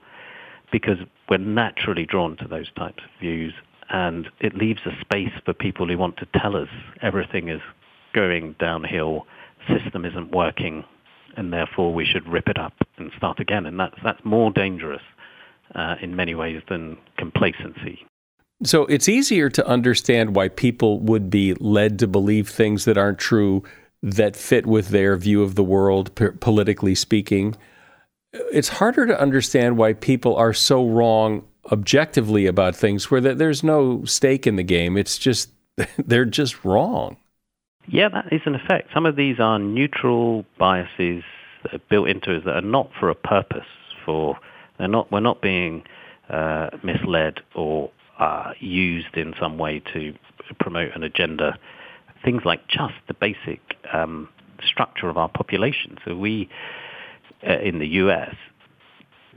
[0.72, 0.98] because
[1.30, 3.54] we're naturally drawn to those types of views
[3.90, 6.70] and it leaves a space for people who want to tell us
[7.02, 7.62] everything is
[8.14, 9.26] going downhill,
[9.68, 10.84] system isn't working,
[11.38, 13.66] and therefore we should rip it up and start again.
[13.66, 15.02] And that's, that's more dangerous
[15.76, 18.06] uh, in many ways than complacency.
[18.64, 23.20] So it's easier to understand why people would be led to believe things that aren't
[23.20, 23.64] true
[24.04, 27.56] that fit with their view of the world, p- politically speaking.
[28.52, 34.04] It's harder to understand why people are so wrong objectively about things where there's no
[34.04, 34.98] stake in the game.
[34.98, 35.52] It's just,
[35.98, 37.16] they're just wrong.
[37.88, 38.90] Yeah, that is an effect.
[38.94, 41.24] Some of these are neutral biases
[41.64, 43.66] that are built into us that are not for a purpose.
[44.06, 44.38] For
[44.78, 45.12] they're not.
[45.12, 45.84] We're not being
[46.30, 50.14] uh, misled or uh, used in some way to
[50.60, 51.58] promote an agenda.
[52.24, 53.60] Things like just the basic
[53.92, 54.30] um,
[54.66, 55.98] structure of our population.
[56.06, 56.50] So we,
[57.48, 58.36] uh, in the U.S.,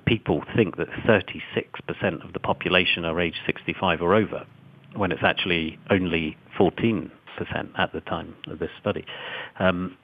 [0.06, 4.46] people think that 36% of the population are age 65 or over,
[4.94, 7.10] when it's actually only 14%
[7.76, 9.04] at the time of this study.
[9.58, 9.96] Um,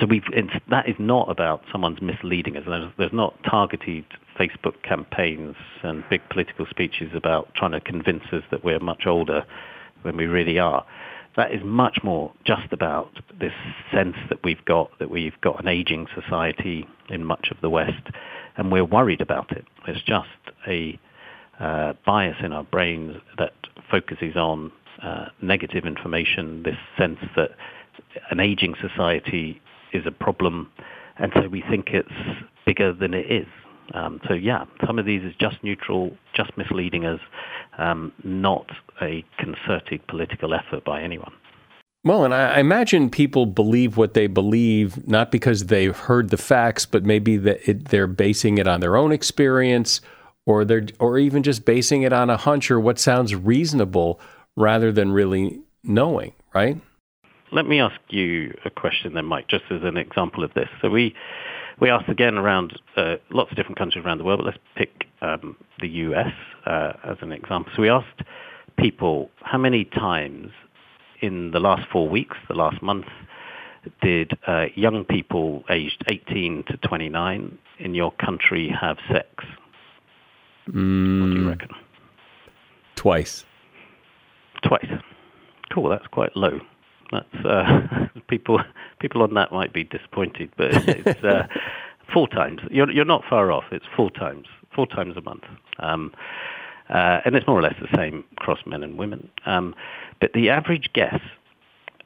[0.00, 0.24] so we've,
[0.68, 2.64] that is not about someone's misleading us.
[2.66, 4.04] There's, there's, not targeted
[4.36, 9.44] Facebook campaigns and big political speeches about trying to convince us that we're much older
[10.00, 10.84] when we really are.
[11.36, 13.54] That is much more just about this
[13.92, 18.08] sense that we've got, that we've got an aging society in much of the West,
[18.56, 19.64] and we're worried about it.
[19.86, 20.28] It's just
[20.66, 20.98] a
[21.58, 23.54] uh, bias in our brains that
[23.90, 27.50] focuses on uh, negative information, this sense that
[28.30, 29.60] an aging society
[29.92, 30.70] is a problem,
[31.18, 32.08] and so we think it's
[32.66, 33.46] bigger than it is.
[33.94, 37.20] Um, so yeah, some of these is just neutral, just misleading us,
[37.78, 38.66] um, not
[39.00, 41.32] a concerted political effort by anyone.
[42.04, 46.84] Well, and I imagine people believe what they believe not because they've heard the facts,
[46.84, 50.00] but maybe that it, they're basing it on their own experience,
[50.44, 54.18] or they're or even just basing it on a hunch or what sounds reasonable
[54.56, 56.80] rather than really knowing, right?
[57.52, 60.68] Let me ask you a question then, Mike, just as an example of this.
[60.80, 61.14] So we
[61.80, 65.06] we asked again around uh, lots of different countries around the world, but let's pick
[65.20, 66.32] um, the US
[66.66, 67.72] uh, as an example.
[67.74, 68.22] So we asked
[68.76, 70.50] people how many times
[71.20, 73.06] in the last four weeks, the last month,
[74.00, 79.28] did uh, young people aged 18 to 29 in your country have sex?
[80.68, 81.68] Mm, what do you reckon?
[82.94, 83.44] Twice
[84.62, 84.90] twice.
[85.72, 86.60] Cool, that's quite low.
[87.12, 88.60] That's uh, people
[89.00, 91.46] people on that might be disappointed, but it's uh,
[92.12, 92.60] four times.
[92.70, 93.64] You're you're not far off.
[93.70, 95.44] It's four times, four times a month,
[95.78, 96.12] um,
[96.88, 99.28] uh, and it's more or less the same across men and women.
[99.46, 99.74] Um,
[100.20, 101.20] but the average guess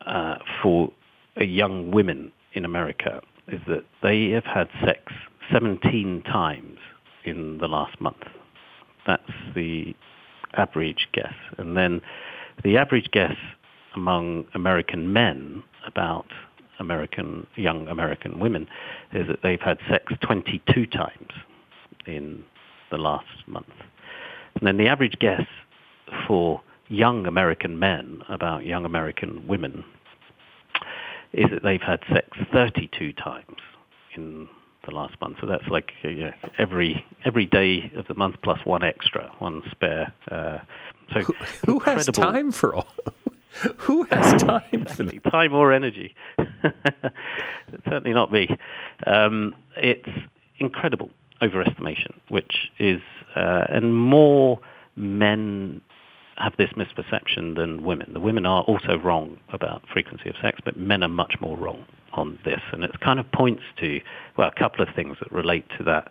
[0.06, 0.92] uh, for
[1.40, 5.12] young women in America is that they have had sex
[5.52, 6.78] 17 times
[7.24, 8.24] in the last month.
[9.06, 9.94] That's the
[10.54, 12.00] average guess, and then
[12.64, 13.36] the average guess
[13.96, 16.26] among American men about
[16.78, 18.68] American young American women
[19.12, 21.32] is that they've had sex 22 times
[22.06, 22.44] in
[22.90, 23.72] the last month.
[24.54, 25.46] And then the average guess
[26.26, 29.84] for young American men about young American women
[31.32, 33.56] is that they've had sex 32 times
[34.14, 34.48] in
[34.84, 35.38] the last month.
[35.40, 40.12] So that's like you every every day of the month plus one extra, one spare
[40.30, 40.58] uh,
[41.12, 42.86] so who, who has time for all?
[43.78, 45.24] who has time for that?
[45.30, 46.14] Time or energy?
[47.84, 48.48] Certainly not me.
[49.06, 50.08] Um, it's
[50.58, 51.10] incredible
[51.42, 53.00] overestimation, which is
[53.34, 54.58] uh, and more
[54.96, 55.80] men
[56.36, 58.12] have this misperception than women.
[58.12, 61.84] The women are also wrong about frequency of sex, but men are much more wrong
[62.12, 62.60] on this.
[62.72, 64.00] And it kind of points to,
[64.36, 66.10] well, a couple of things that relate to that,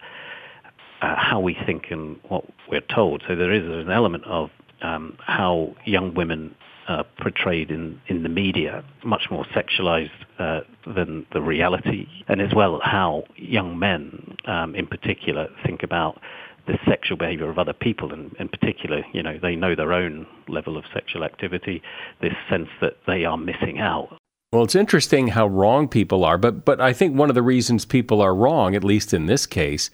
[1.01, 3.23] uh, how we think and what we're told.
[3.27, 4.49] So there is an element of
[4.81, 6.55] um, how young women
[6.88, 12.54] uh, portrayed in, in the media, much more sexualized uh, than the reality, and as
[12.56, 16.19] well how young men um, in particular think about
[16.67, 20.26] the sexual behavior of other people, and in particular, you know, they know their own
[20.48, 21.82] level of sexual activity,
[22.21, 24.17] this sense that they are missing out.
[24.52, 27.86] Well, it's interesting how wrong people are, but but I think one of the reasons
[27.86, 29.89] people are wrong, at least in this case,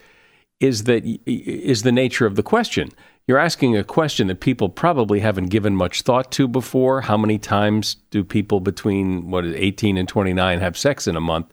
[0.60, 2.90] is that is the nature of the question.
[3.28, 7.02] You're asking a question that people probably haven't given much thought to before.
[7.02, 11.22] How many times do people between what is 18 and 29 have sex in a
[11.22, 11.48] month?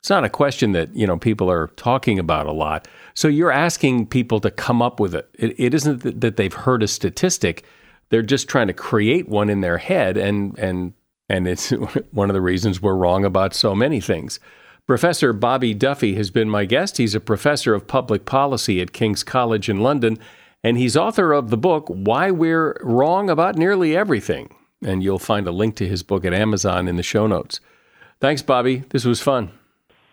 [0.00, 2.86] It's not a question that, you know, people are talking about a lot.
[3.14, 5.28] So you're asking people to come up with it.
[5.34, 7.64] It, it isn't that they've heard a statistic.
[8.10, 10.94] They're just trying to create one in their head and and
[11.28, 11.70] and it's
[12.12, 14.38] one of the reasons we're wrong about so many things.
[14.86, 16.96] Professor Bobby Duffy has been my guest.
[16.96, 20.18] He's a professor of public policy at King's College in London
[20.62, 24.54] and he's author of the book Why We're Wrong About Nearly Everything.
[24.84, 27.60] And you'll find a link to his book at Amazon in the show notes.
[28.20, 28.84] Thanks, Bobby.
[28.90, 29.50] This was fun.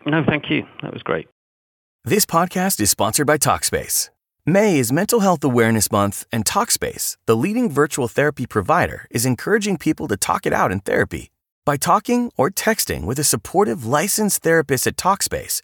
[0.05, 0.65] No, thank you.
[0.81, 1.27] That was great.
[2.03, 4.09] This podcast is sponsored by Talkspace.
[4.45, 9.77] May is Mental Health Awareness Month, and Talkspace, the leading virtual therapy provider, is encouraging
[9.77, 11.31] people to talk it out in therapy.
[11.65, 15.63] By talking or texting with a supportive licensed therapist at Talkspace,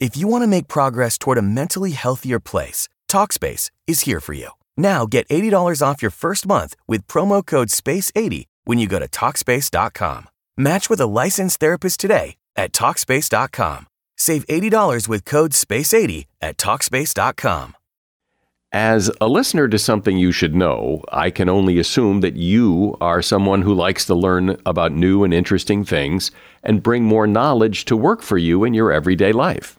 [0.00, 4.32] If you want to make progress toward a mentally healthier place, TalkSpace is here for
[4.32, 4.50] you.
[4.76, 9.06] Now get $80 off your first month with promo code SPACE80 when you go to
[9.06, 10.26] TalkSpace.com.
[10.56, 13.86] Match with a licensed therapist today at TalkSpace.com.
[14.16, 17.76] Save $80 with code SPACE80 at TalkSpace.com.
[18.72, 23.22] As a listener to something you should know, I can only assume that you are
[23.22, 26.32] someone who likes to learn about new and interesting things
[26.64, 29.78] and bring more knowledge to work for you in your everyday life.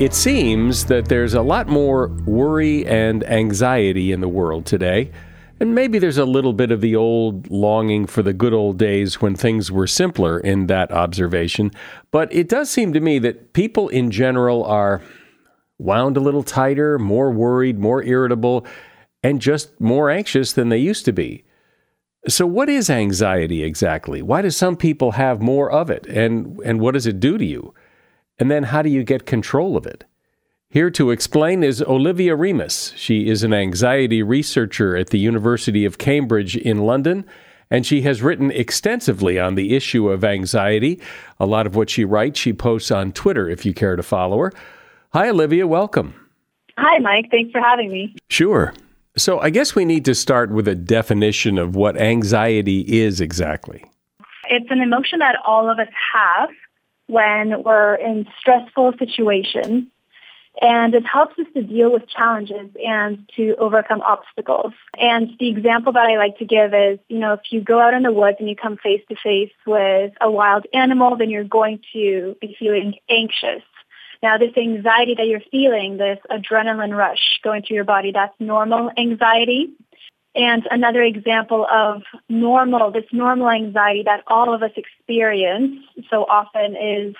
[0.00, 5.10] It seems that there's a lot more worry and anxiety in the world today.
[5.58, 9.20] And maybe there's a little bit of the old longing for the good old days
[9.20, 11.72] when things were simpler in that observation.
[12.12, 15.02] But it does seem to me that people in general are
[15.78, 18.64] wound a little tighter, more worried, more irritable,
[19.24, 21.42] and just more anxious than they used to be.
[22.28, 24.22] So, what is anxiety exactly?
[24.22, 26.06] Why do some people have more of it?
[26.06, 27.74] And, and what does it do to you?
[28.38, 30.04] And then how do you get control of it?
[30.70, 32.92] Here to explain is Olivia Remes.
[32.94, 37.24] She is an anxiety researcher at the University of Cambridge in London,
[37.70, 41.00] and she has written extensively on the issue of anxiety.
[41.40, 44.38] A lot of what she writes, she posts on Twitter if you care to follow
[44.40, 44.52] her.
[45.14, 45.66] Hi, Olivia.
[45.66, 46.14] Welcome.
[46.76, 47.30] Hi, Mike.
[47.30, 48.14] Thanks for having me.
[48.28, 48.74] Sure.
[49.16, 53.84] So, I guess we need to start with a definition of what anxiety is exactly.
[54.50, 56.50] It's an emotion that all of us have
[57.08, 59.84] when we're in stressful situations.
[60.60, 64.72] And it helps us to deal with challenges and to overcome obstacles.
[64.98, 67.94] And the example that I like to give is, you know, if you go out
[67.94, 71.44] in the woods and you come face to face with a wild animal, then you're
[71.44, 73.62] going to be feeling anxious.
[74.20, 78.90] Now, this anxiety that you're feeling, this adrenaline rush going through your body, that's normal
[78.98, 79.70] anxiety.
[80.34, 86.76] And another example of normal, this normal anxiety that all of us experience so often
[86.76, 87.16] is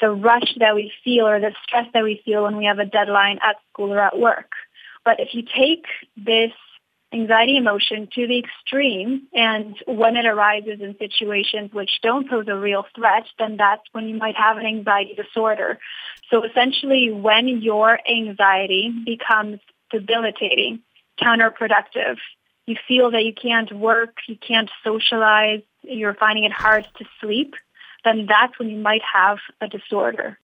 [0.00, 2.84] the rush that we feel or the stress that we feel when we have a
[2.84, 4.50] deadline at school or at work.
[5.04, 5.84] But if you take
[6.16, 6.52] this
[7.12, 12.56] anxiety emotion to the extreme and when it arises in situations which don't pose a
[12.56, 15.78] real threat, then that's when you might have an anxiety disorder.
[16.30, 19.58] So essentially when your anxiety becomes
[19.90, 20.80] debilitating,
[21.20, 22.18] counterproductive,
[22.70, 27.54] you feel that you can't work, you can't socialize, you're finding it hard to sleep,
[28.04, 30.38] then that's when you might have a disorder.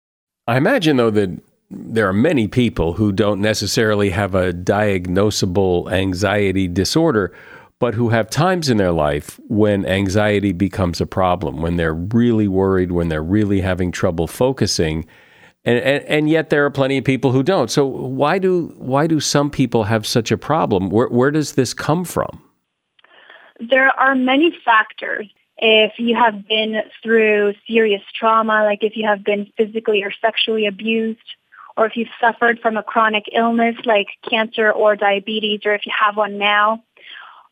[0.46, 1.30] I imagine, though, that
[1.70, 7.34] there are many people who don't necessarily have a diagnosable anxiety disorder,
[7.78, 12.46] but who have times in their life when anxiety becomes a problem, when they're really
[12.46, 15.04] worried, when they're really having trouble focusing.
[15.64, 17.70] And, and, and yet there are plenty of people who don't.
[17.70, 20.90] So why do why do some people have such a problem?
[20.90, 22.42] Where where does this come from?
[23.60, 29.22] There are many factors if you have been through serious trauma, like if you have
[29.22, 31.20] been physically or sexually abused,
[31.76, 35.92] or if you've suffered from a chronic illness like cancer or diabetes, or if you
[35.96, 36.82] have one now.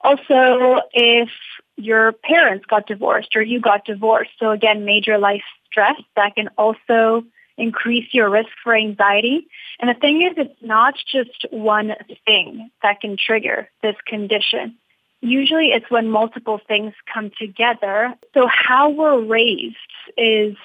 [0.01, 1.29] Also, if
[1.77, 4.33] your parents got divorced or you got divorced.
[4.39, 7.25] So again, major life stress that can also
[7.61, 9.47] increase your risk for anxiety.
[9.79, 11.95] And the thing is, it's not just one
[12.27, 14.77] thing that can trigger this condition.
[15.21, 18.15] Usually it's when multiple things come together.
[18.35, 19.77] So how we're raised
[20.17, 20.57] is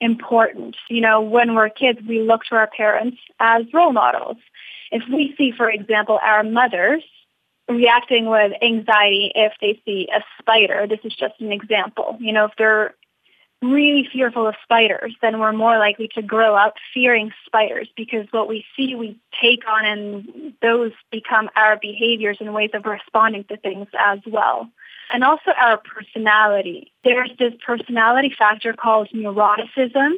[0.00, 0.76] important.
[0.90, 4.36] You know, when we're kids, we look to our parents as role models.
[4.90, 7.02] If we see, for example, our mothers
[7.68, 12.18] reacting with anxiety if they see a spider, this is just an example.
[12.20, 12.94] You know, if they're
[13.62, 18.48] really fearful of spiders, then we're more likely to grow up fearing spiders because what
[18.48, 23.56] we see we take on and those become our behaviors and ways of responding to
[23.56, 24.68] things as well.
[25.12, 26.92] And also our personality.
[27.04, 30.12] There's this personality factor called neuroticism.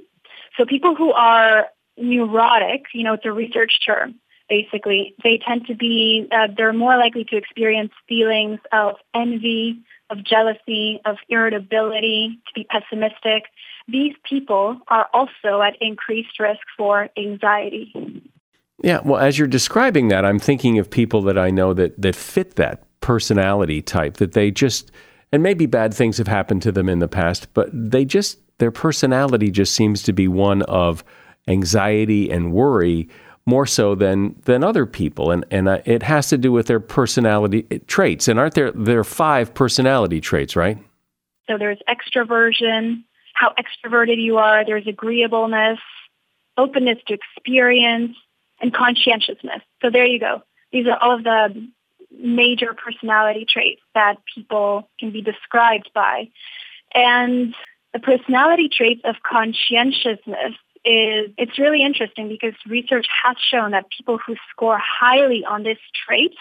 [0.56, 1.66] So people who are
[1.96, 4.14] neurotic, you know, it's a research term,
[4.48, 10.24] basically, they tend to be, uh, they're more likely to experience feelings of envy, of
[10.24, 13.44] jealousy, of irritability, to be pessimistic.
[13.88, 17.92] These people are also at increased risk for anxiety.
[18.82, 22.16] Yeah, well, as you're describing that, I'm thinking of people that I know that, that
[22.16, 24.90] fit that personality type, that they just,
[25.32, 28.70] and maybe bad things have happened to them in the past, but they just, their
[28.70, 31.04] personality just seems to be one of
[31.48, 33.08] anxiety and worry
[33.46, 36.80] more so than than other people, and and uh, it has to do with their
[36.80, 38.28] personality traits.
[38.28, 40.78] And aren't there there are five personality traits, right?
[41.46, 44.64] So there's extroversion, how extroverted you are.
[44.64, 45.78] There's agreeableness,
[46.56, 48.16] openness to experience,
[48.60, 49.62] and conscientiousness.
[49.82, 50.42] So there you go.
[50.72, 51.68] These are all of the
[52.10, 56.28] major personality traits that people can be described by.
[56.94, 57.54] And
[57.92, 60.54] the personality traits of conscientiousness
[60.84, 65.78] is it's really interesting because research has shown that people who score highly on this
[66.06, 66.34] trait,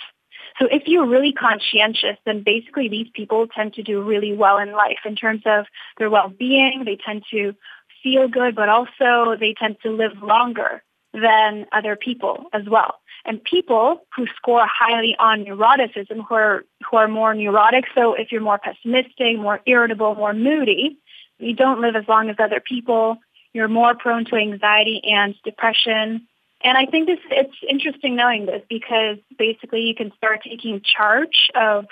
[0.59, 4.71] so if you're really conscientious, then basically these people tend to do really well in
[4.71, 5.65] life in terms of
[5.97, 6.83] their well-being.
[6.85, 7.55] They tend to
[8.03, 10.83] feel good, but also they tend to live longer
[11.13, 12.99] than other people as well.
[13.25, 18.31] And people who score highly on neuroticism, who are, who are more neurotic, so if
[18.31, 20.99] you're more pessimistic, more irritable, more moody,
[21.39, 23.17] you don't live as long as other people
[23.53, 26.27] you're more prone to anxiety and depression.
[26.63, 31.51] And I think this it's interesting knowing this because basically you can start taking charge
[31.55, 31.85] of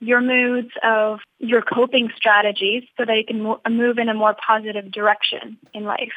[0.00, 4.34] your moods, of your coping strategies so that you can mo- move in a more
[4.46, 6.12] positive direction in life.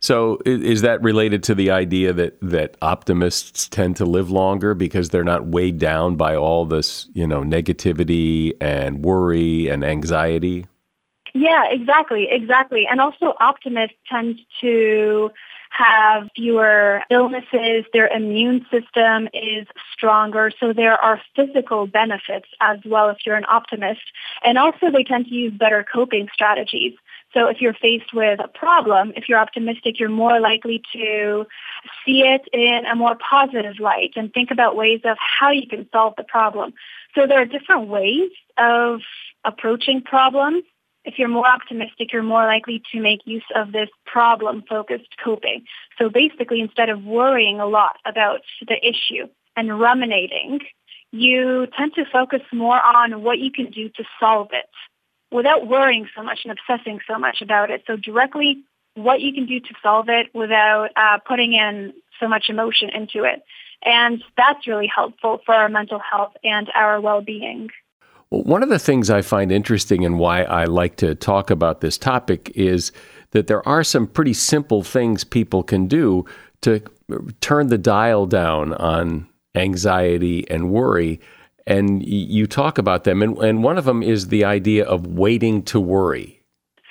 [0.00, 5.08] So is that related to the idea that that optimists tend to live longer because
[5.08, 10.66] they're not weighed down by all this, you know, negativity and worry and anxiety?
[11.36, 12.86] Yeah, exactly, exactly.
[12.90, 15.30] And also optimists tend to
[15.68, 23.10] have fewer illnesses, their immune system is stronger, so there are physical benefits as well
[23.10, 24.00] if you're an optimist.
[24.42, 26.94] And also they tend to use better coping strategies.
[27.34, 31.46] So if you're faced with a problem, if you're optimistic, you're more likely to
[32.06, 35.86] see it in a more positive light and think about ways of how you can
[35.92, 36.72] solve the problem.
[37.14, 39.00] So there are different ways of
[39.44, 40.64] approaching problems
[41.06, 45.64] if you're more optimistic, you're more likely to make use of this problem-focused coping.
[45.98, 50.60] So basically, instead of worrying a lot about the issue and ruminating,
[51.12, 54.68] you tend to focus more on what you can do to solve it
[55.30, 57.84] without worrying so much and obsessing so much about it.
[57.86, 62.46] So directly what you can do to solve it without uh, putting in so much
[62.48, 63.42] emotion into it.
[63.84, 67.70] And that's really helpful for our mental health and our well-being.
[68.30, 71.96] One of the things I find interesting and why I like to talk about this
[71.96, 72.90] topic is
[73.30, 76.24] that there are some pretty simple things people can do
[76.62, 76.82] to
[77.40, 81.20] turn the dial down on anxiety and worry.
[81.68, 85.62] And you talk about them, and, and one of them is the idea of waiting
[85.64, 86.40] to worry.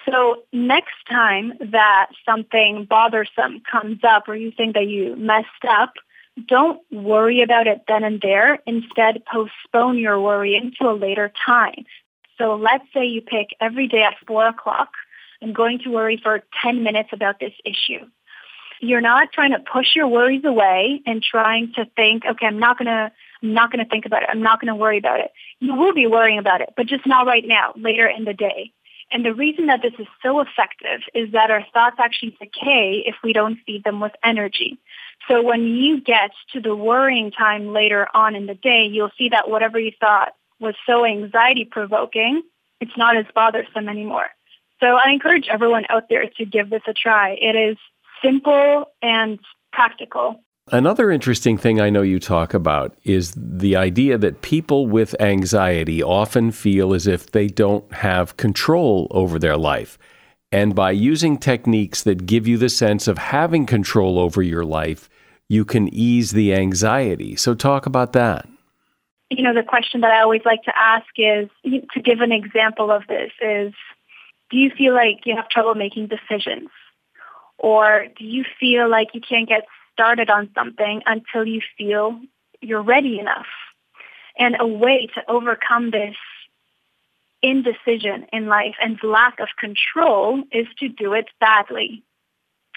[0.05, 5.93] So next time that something bothersome comes up or you think that you messed up,
[6.47, 8.59] don't worry about it then and there.
[8.65, 11.85] Instead, postpone your worry into a later time.
[12.37, 14.89] So let's say you pick every day at 4 o'clock,
[15.41, 18.05] I'm going to worry for 10 minutes about this issue.
[18.81, 22.77] You're not trying to push your worries away and trying to think, okay, I'm not
[22.77, 23.11] going to
[23.43, 24.29] I'm not going to think about it.
[24.31, 25.31] I'm not going to worry about it.
[25.59, 28.71] You will be worrying about it, but just not right now, later in the day.
[29.11, 33.15] And the reason that this is so effective is that our thoughts actually decay if
[33.23, 34.77] we don't feed them with energy.
[35.27, 39.29] So when you get to the worrying time later on in the day, you'll see
[39.29, 42.41] that whatever you thought was so anxiety provoking,
[42.81, 44.27] it's not as bothersome anymore.
[44.79, 47.37] So I encourage everyone out there to give this a try.
[47.39, 47.77] It is
[48.23, 49.39] simple and
[49.71, 50.43] practical.
[50.71, 56.01] Another interesting thing I know you talk about is the idea that people with anxiety
[56.01, 59.99] often feel as if they don't have control over their life.
[60.51, 65.07] And by using techniques that give you the sense of having control over your life,
[65.49, 67.35] you can ease the anxiety.
[67.35, 68.47] So, talk about that.
[69.29, 72.89] You know, the question that I always like to ask is to give an example
[72.89, 73.71] of this is
[74.49, 76.69] do you feel like you have trouble making decisions?
[77.59, 79.65] Or do you feel like you can't get
[79.95, 82.19] started on something until you feel
[82.61, 83.47] you're ready enough?
[84.37, 86.15] And a way to overcome this
[87.41, 92.03] indecision in life and lack of control is to do it badly.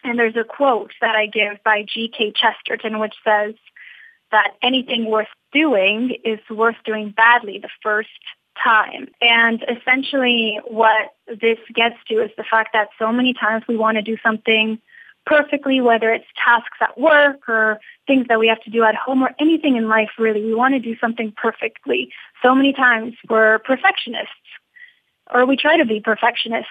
[0.04, 2.34] And there's a quote that I give by G.K.
[2.36, 3.54] Chesterton which says
[4.30, 8.08] that anything worth doing is worth doing badly the first
[8.62, 9.08] time.
[9.20, 13.96] And essentially what this gets to is the fact that so many times we want
[13.96, 14.78] to do something
[15.28, 19.22] perfectly, whether it's tasks at work or things that we have to do at home
[19.22, 20.42] or anything in life really.
[20.42, 22.10] We want to do something perfectly.
[22.42, 24.32] So many times we're perfectionists
[25.32, 26.70] or we try to be perfectionists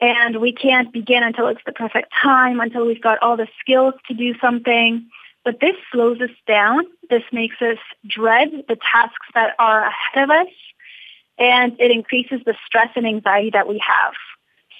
[0.00, 3.94] and we can't begin until it's the perfect time, until we've got all the skills
[4.06, 5.08] to do something.
[5.44, 6.84] But this slows us down.
[7.10, 10.52] This makes us dread the tasks that are ahead of us
[11.38, 14.12] and it increases the stress and anxiety that we have.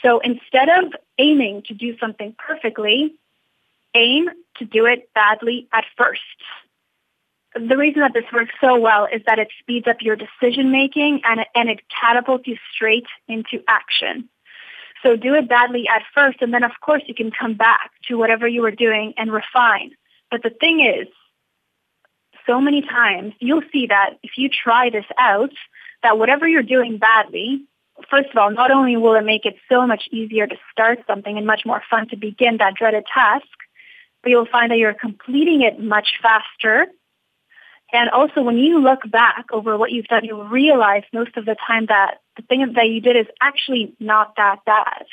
[0.03, 3.14] So instead of aiming to do something perfectly,
[3.94, 6.20] aim to do it badly at first.
[7.55, 11.20] The reason that this works so well is that it speeds up your decision making
[11.24, 14.28] and it, and it catapults you straight into action.
[15.03, 18.16] So do it badly at first and then of course you can come back to
[18.16, 19.92] whatever you were doing and refine.
[20.30, 21.09] But the thing is,
[22.46, 25.53] so many times you'll see that if you try this out,
[26.03, 27.62] that whatever you're doing badly,
[28.11, 31.36] first of all, not only will it make it so much easier to start something
[31.36, 33.46] and much more fun to begin that dreaded task,
[34.22, 36.86] but you'll find that you're completing it much faster.
[37.92, 41.57] And also when you look back over what you've done, you'll realize most of the
[41.66, 45.05] time that the thing that you did is actually not that bad.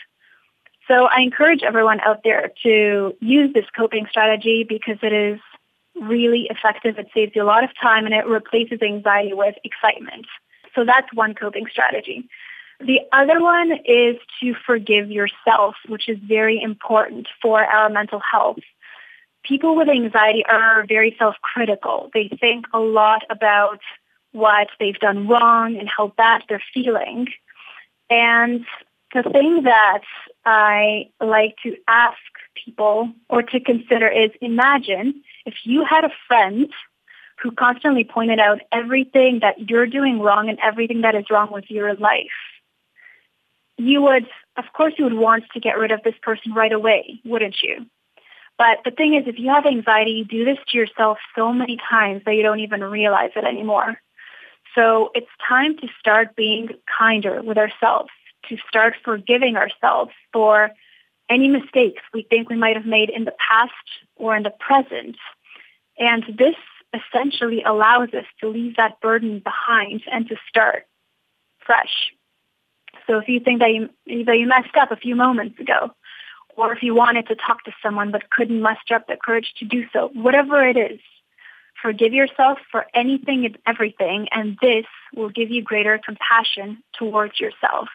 [0.87, 5.39] So I encourage everyone out there to use this coping strategy because it is
[6.01, 6.97] really effective.
[6.97, 10.25] It saves you a lot of time and it replaces anxiety with excitement.
[10.73, 12.27] So that's one coping strategy.
[12.79, 18.59] The other one is to forgive yourself, which is very important for our mental health.
[19.43, 22.09] People with anxiety are very self-critical.
[22.13, 23.79] They think a lot about
[24.31, 27.27] what they've done wrong and how bad they're feeling.
[28.09, 28.65] And
[29.13, 30.03] the thing that
[30.45, 32.17] I like to ask
[32.63, 36.71] people or to consider is imagine if you had a friend
[37.41, 41.65] who constantly pointed out everything that you're doing wrong and everything that is wrong with
[41.69, 42.27] your life.
[43.79, 44.27] You would,
[44.57, 47.85] of course, you would want to get rid of this person right away, wouldn't you?
[48.57, 51.77] But the thing is, if you have anxiety, you do this to yourself so many
[51.89, 54.01] times that you don't even realize it anymore.
[54.75, 56.67] So it's time to start being
[56.97, 58.09] kinder with ourselves,
[58.49, 60.71] to start forgiving ourselves for
[61.29, 63.71] any mistakes we think we might have made in the past
[64.17, 65.15] or in the present.
[65.97, 66.55] And this
[66.93, 70.85] essentially allows us to leave that burden behind and to start
[71.65, 72.11] fresh.
[73.09, 73.89] So if you think that you,
[74.25, 75.91] that you messed up a few moments ago,
[76.55, 79.65] or if you wanted to talk to someone but couldn't muster up the courage to
[79.65, 80.99] do so, whatever it is,
[81.81, 84.85] forgive yourself for anything and everything, and this
[85.15, 87.87] will give you greater compassion towards yourself.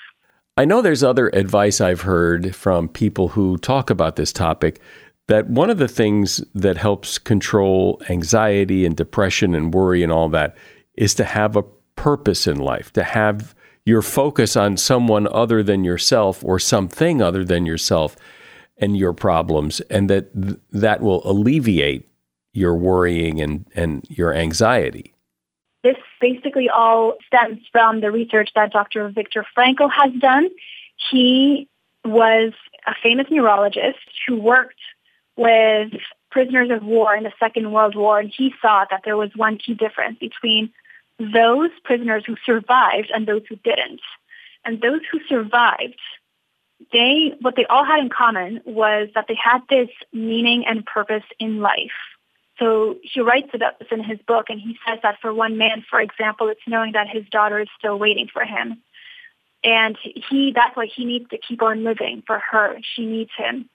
[0.56, 4.80] I know there's other advice I've heard from people who talk about this topic
[5.28, 10.28] that one of the things that helps control anxiety and depression and worry and all
[10.30, 10.56] that
[10.94, 11.64] is to have a
[11.96, 13.54] purpose in life, to have
[13.84, 18.16] your focus on someone other than yourself or something other than yourself
[18.78, 22.08] and your problems, and that th- that will alleviate
[22.52, 25.14] your worrying and, and your anxiety.
[25.82, 29.08] This basically all stems from the research that Dr.
[29.10, 30.48] Viktor Frankl has done.
[31.10, 31.68] He
[32.04, 32.52] was
[32.86, 34.80] a famous neurologist who worked
[35.36, 35.92] with
[36.30, 39.58] prisoners of war in the Second World War, and he saw that there was one
[39.58, 40.72] key difference between
[41.18, 44.00] those prisoners who survived and those who didn't.
[44.64, 46.00] And those who survived,
[46.92, 51.24] they what they all had in common was that they had this meaning and purpose
[51.38, 51.92] in life.
[52.58, 55.84] So he writes about this in his book, and he says that for one man,
[55.88, 58.82] for example, it's knowing that his daughter is still waiting for him.
[59.62, 62.78] And he that's why he needs to keep on living for her.
[62.82, 63.68] She needs him.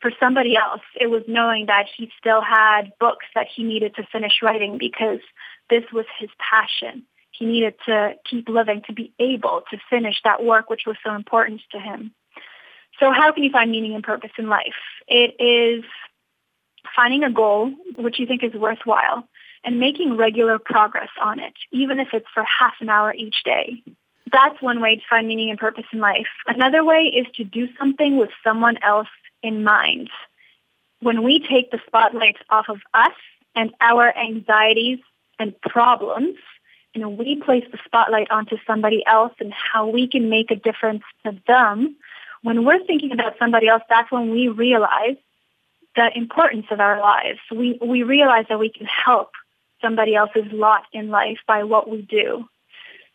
[0.00, 4.06] For somebody else, it was knowing that he still had books that he needed to
[4.12, 5.20] finish writing because
[5.70, 7.04] this was his passion.
[7.30, 11.14] He needed to keep living to be able to finish that work which was so
[11.14, 12.12] important to him.
[13.00, 14.74] So how can you find meaning and purpose in life?
[15.08, 15.84] It is
[16.94, 19.26] finding a goal which you think is worthwhile
[19.64, 23.82] and making regular progress on it, even if it's for half an hour each day.
[24.30, 26.26] That's one way to find meaning and purpose in life.
[26.46, 29.08] Another way is to do something with someone else
[29.44, 30.10] in mind.
[31.00, 33.12] When we take the spotlight off of us
[33.54, 34.98] and our anxieties
[35.38, 36.36] and problems,
[36.94, 41.02] and we place the spotlight onto somebody else and how we can make a difference
[41.24, 41.96] to them,
[42.42, 45.16] when we're thinking about somebody else, that's when we realize
[45.96, 47.38] the importance of our lives.
[47.50, 49.30] We, we realize that we can help
[49.80, 52.48] somebody else's lot in life by what we do.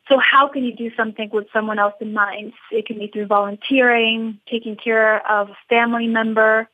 [0.10, 2.54] So how can you do something with someone else in mind?
[2.72, 6.68] It can be through volunteering, taking care of a family member,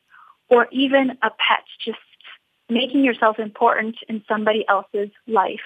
[0.48, 1.98] or even a pet, just
[2.70, 5.60] making yourself important in somebody else's life.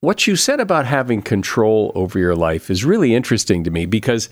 [0.00, 4.28] What you said about having control over your life is really interesting to me because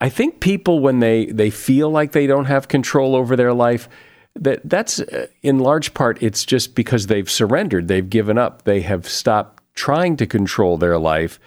[0.00, 3.88] I think people when they they feel like they don't have control over their life
[4.34, 8.80] that that's uh, in large part it's just because they've surrendered, they've given up, they
[8.80, 11.38] have stopped trying to control their life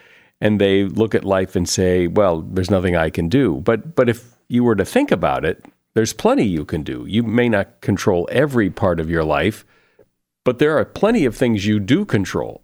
[0.41, 3.61] and they look at life and say, well, there's nothing I can do.
[3.63, 7.05] But but if you were to think about it, there's plenty you can do.
[7.07, 9.65] You may not control every part of your life,
[10.43, 12.63] but there are plenty of things you do control.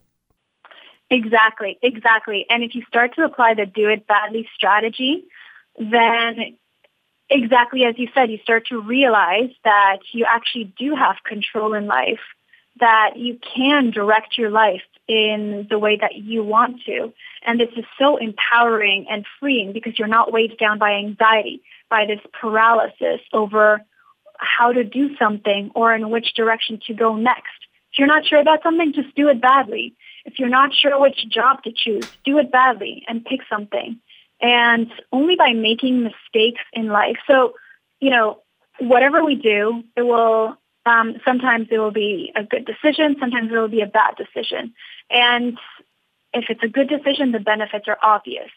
[1.10, 2.46] Exactly, exactly.
[2.50, 5.26] And if you start to apply the do it badly strategy,
[5.78, 6.58] then
[7.30, 11.86] exactly as you said, you start to realize that you actually do have control in
[11.86, 12.22] life,
[12.80, 17.14] that you can direct your life in the way that you want to.
[17.46, 22.06] And this is so empowering and freeing because you're not weighed down by anxiety by
[22.08, 23.82] this paralysis over
[24.38, 27.54] how to do something or in which direction to go next.
[27.94, 29.96] If you're not sure about something, just do it badly.
[30.26, 34.00] If you're not sure which job to choose, do it badly and pick something.
[34.42, 37.16] And only by making mistakes in life.
[37.30, 37.54] So,
[38.02, 38.42] you know,
[38.80, 43.56] whatever we do, it will, um, sometimes it will be a good decision, sometimes it
[43.56, 44.74] will be a bad decision.
[45.10, 45.58] And
[46.34, 48.50] if it's a good decision, the benefits are obvious.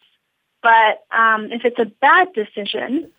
[0.62, 3.10] But um, if it's a bad decision,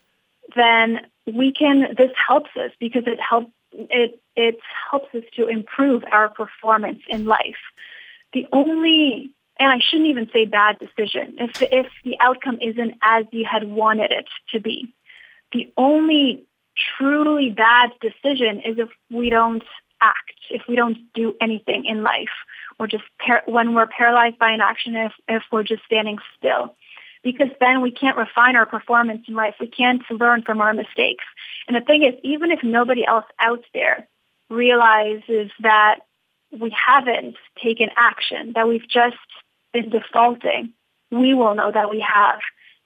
[0.55, 1.95] then we can.
[1.97, 3.51] This helps us because it helps.
[3.71, 7.61] It it helps us to improve our performance in life.
[8.33, 13.25] The only and I shouldn't even say bad decision if if the outcome isn't as
[13.31, 14.93] you had wanted it to be.
[15.53, 16.45] The only
[16.97, 19.63] truly bad decision is if we don't
[20.01, 22.29] act, if we don't do anything in life,
[22.79, 26.75] or just par- when we're paralyzed by inaction, if if we're just standing still
[27.23, 29.55] because then we can't refine our performance in life.
[29.59, 31.25] We can't learn from our mistakes.
[31.67, 34.07] And the thing is, even if nobody else out there
[34.49, 35.99] realizes that
[36.51, 39.17] we haven't taken action, that we've just
[39.73, 40.73] been defaulting,
[41.11, 42.39] we will know that we have.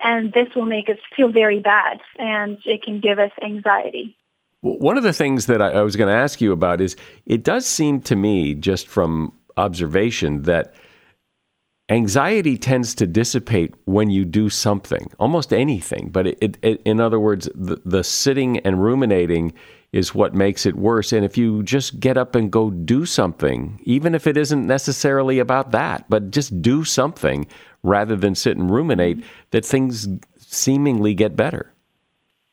[0.03, 4.17] And this will make us feel very bad and it can give us anxiety.
[4.61, 6.95] One of the things that I was going to ask you about is
[7.25, 10.73] it does seem to me, just from observation, that
[11.89, 16.09] anxiety tends to dissipate when you do something, almost anything.
[16.09, 19.53] But it, it, in other words, the, the sitting and ruminating
[19.91, 21.13] is what makes it worse.
[21.13, 25.39] And if you just get up and go do something, even if it isn't necessarily
[25.39, 27.45] about that, but just do something
[27.83, 30.07] rather than sit and ruminate, that things
[30.37, 31.71] seemingly get better.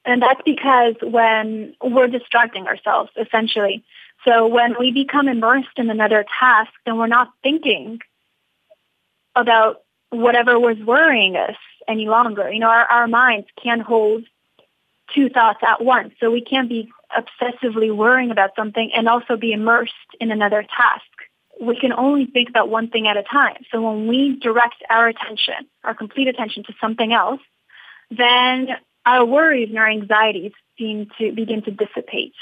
[0.04, 3.84] And that's because when we're distracting ourselves, essentially.
[4.26, 8.00] So when we become immersed in another task, then we're not thinking
[9.36, 11.56] about whatever was worrying us
[11.86, 12.50] any longer.
[12.50, 14.24] You know, our, our minds can't hold
[15.14, 16.14] two thoughts at once.
[16.20, 21.04] So we can't be obsessively worrying about something and also be immersed in another task.
[21.60, 23.62] We can only think about one thing at a time.
[23.70, 27.40] So when we direct our attention, our complete attention to something else,
[28.10, 28.68] then
[29.04, 32.32] our worries and our anxieties seem to begin to dissipate.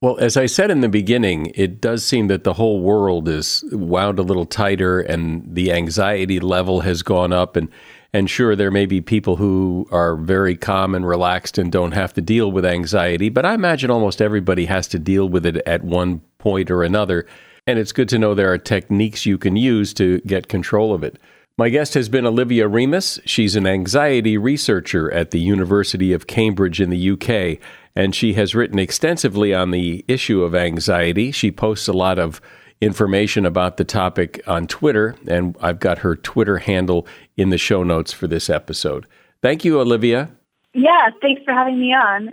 [0.00, 3.62] Well, as I said in the beginning, it does seem that the whole world is
[3.70, 7.68] wound a little tighter and the anxiety level has gone up and
[8.12, 12.12] and sure there may be people who are very calm and relaxed and don't have
[12.14, 15.84] to deal with anxiety, but I imagine almost everybody has to deal with it at
[15.84, 17.26] one point or another,
[17.66, 21.02] and it's good to know there are techniques you can use to get control of
[21.02, 21.18] it.
[21.58, 23.20] My guest has been Olivia Remes.
[23.26, 27.60] She's an anxiety researcher at the University of Cambridge in the UK
[27.94, 31.32] and she has written extensively on the issue of anxiety.
[31.32, 32.40] She posts a lot of
[32.80, 37.06] information about the topic on Twitter, and I've got her Twitter handle
[37.36, 39.06] in the show notes for this episode.
[39.42, 40.30] Thank you, Olivia.
[40.72, 42.32] Yeah, thanks for having me on.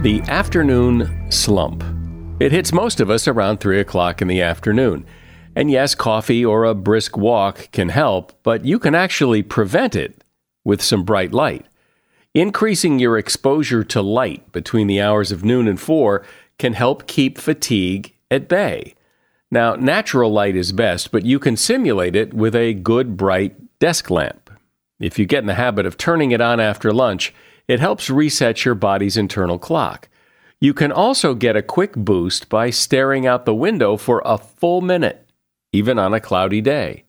[0.00, 1.82] The afternoon slump.
[2.38, 5.04] It hits most of us around 3 o'clock in the afternoon.
[5.56, 10.22] And yes, coffee or a brisk walk can help, but you can actually prevent it
[10.62, 11.66] with some bright light.
[12.32, 16.24] Increasing your exposure to light between the hours of noon and 4
[16.60, 18.94] can help keep fatigue at bay.
[19.50, 24.10] Now, natural light is best, but you can simulate it with a good bright desk
[24.10, 24.48] lamp.
[25.00, 27.34] If you get in the habit of turning it on after lunch,
[27.68, 30.08] it helps reset your body's internal clock.
[30.60, 34.80] You can also get a quick boost by staring out the window for a full
[34.80, 35.28] minute,
[35.72, 37.04] even on a cloudy day.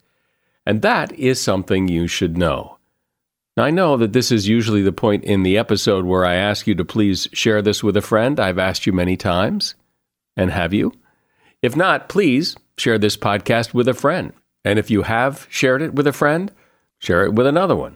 [0.65, 2.77] And that is something you should know.
[3.57, 6.67] Now, I know that this is usually the point in the episode where I ask
[6.67, 8.39] you to please share this with a friend.
[8.39, 9.75] I've asked you many times.
[10.37, 10.93] And have you?
[11.61, 14.31] If not, please share this podcast with a friend.
[14.63, 16.51] And if you have shared it with a friend,
[16.99, 17.95] share it with another one.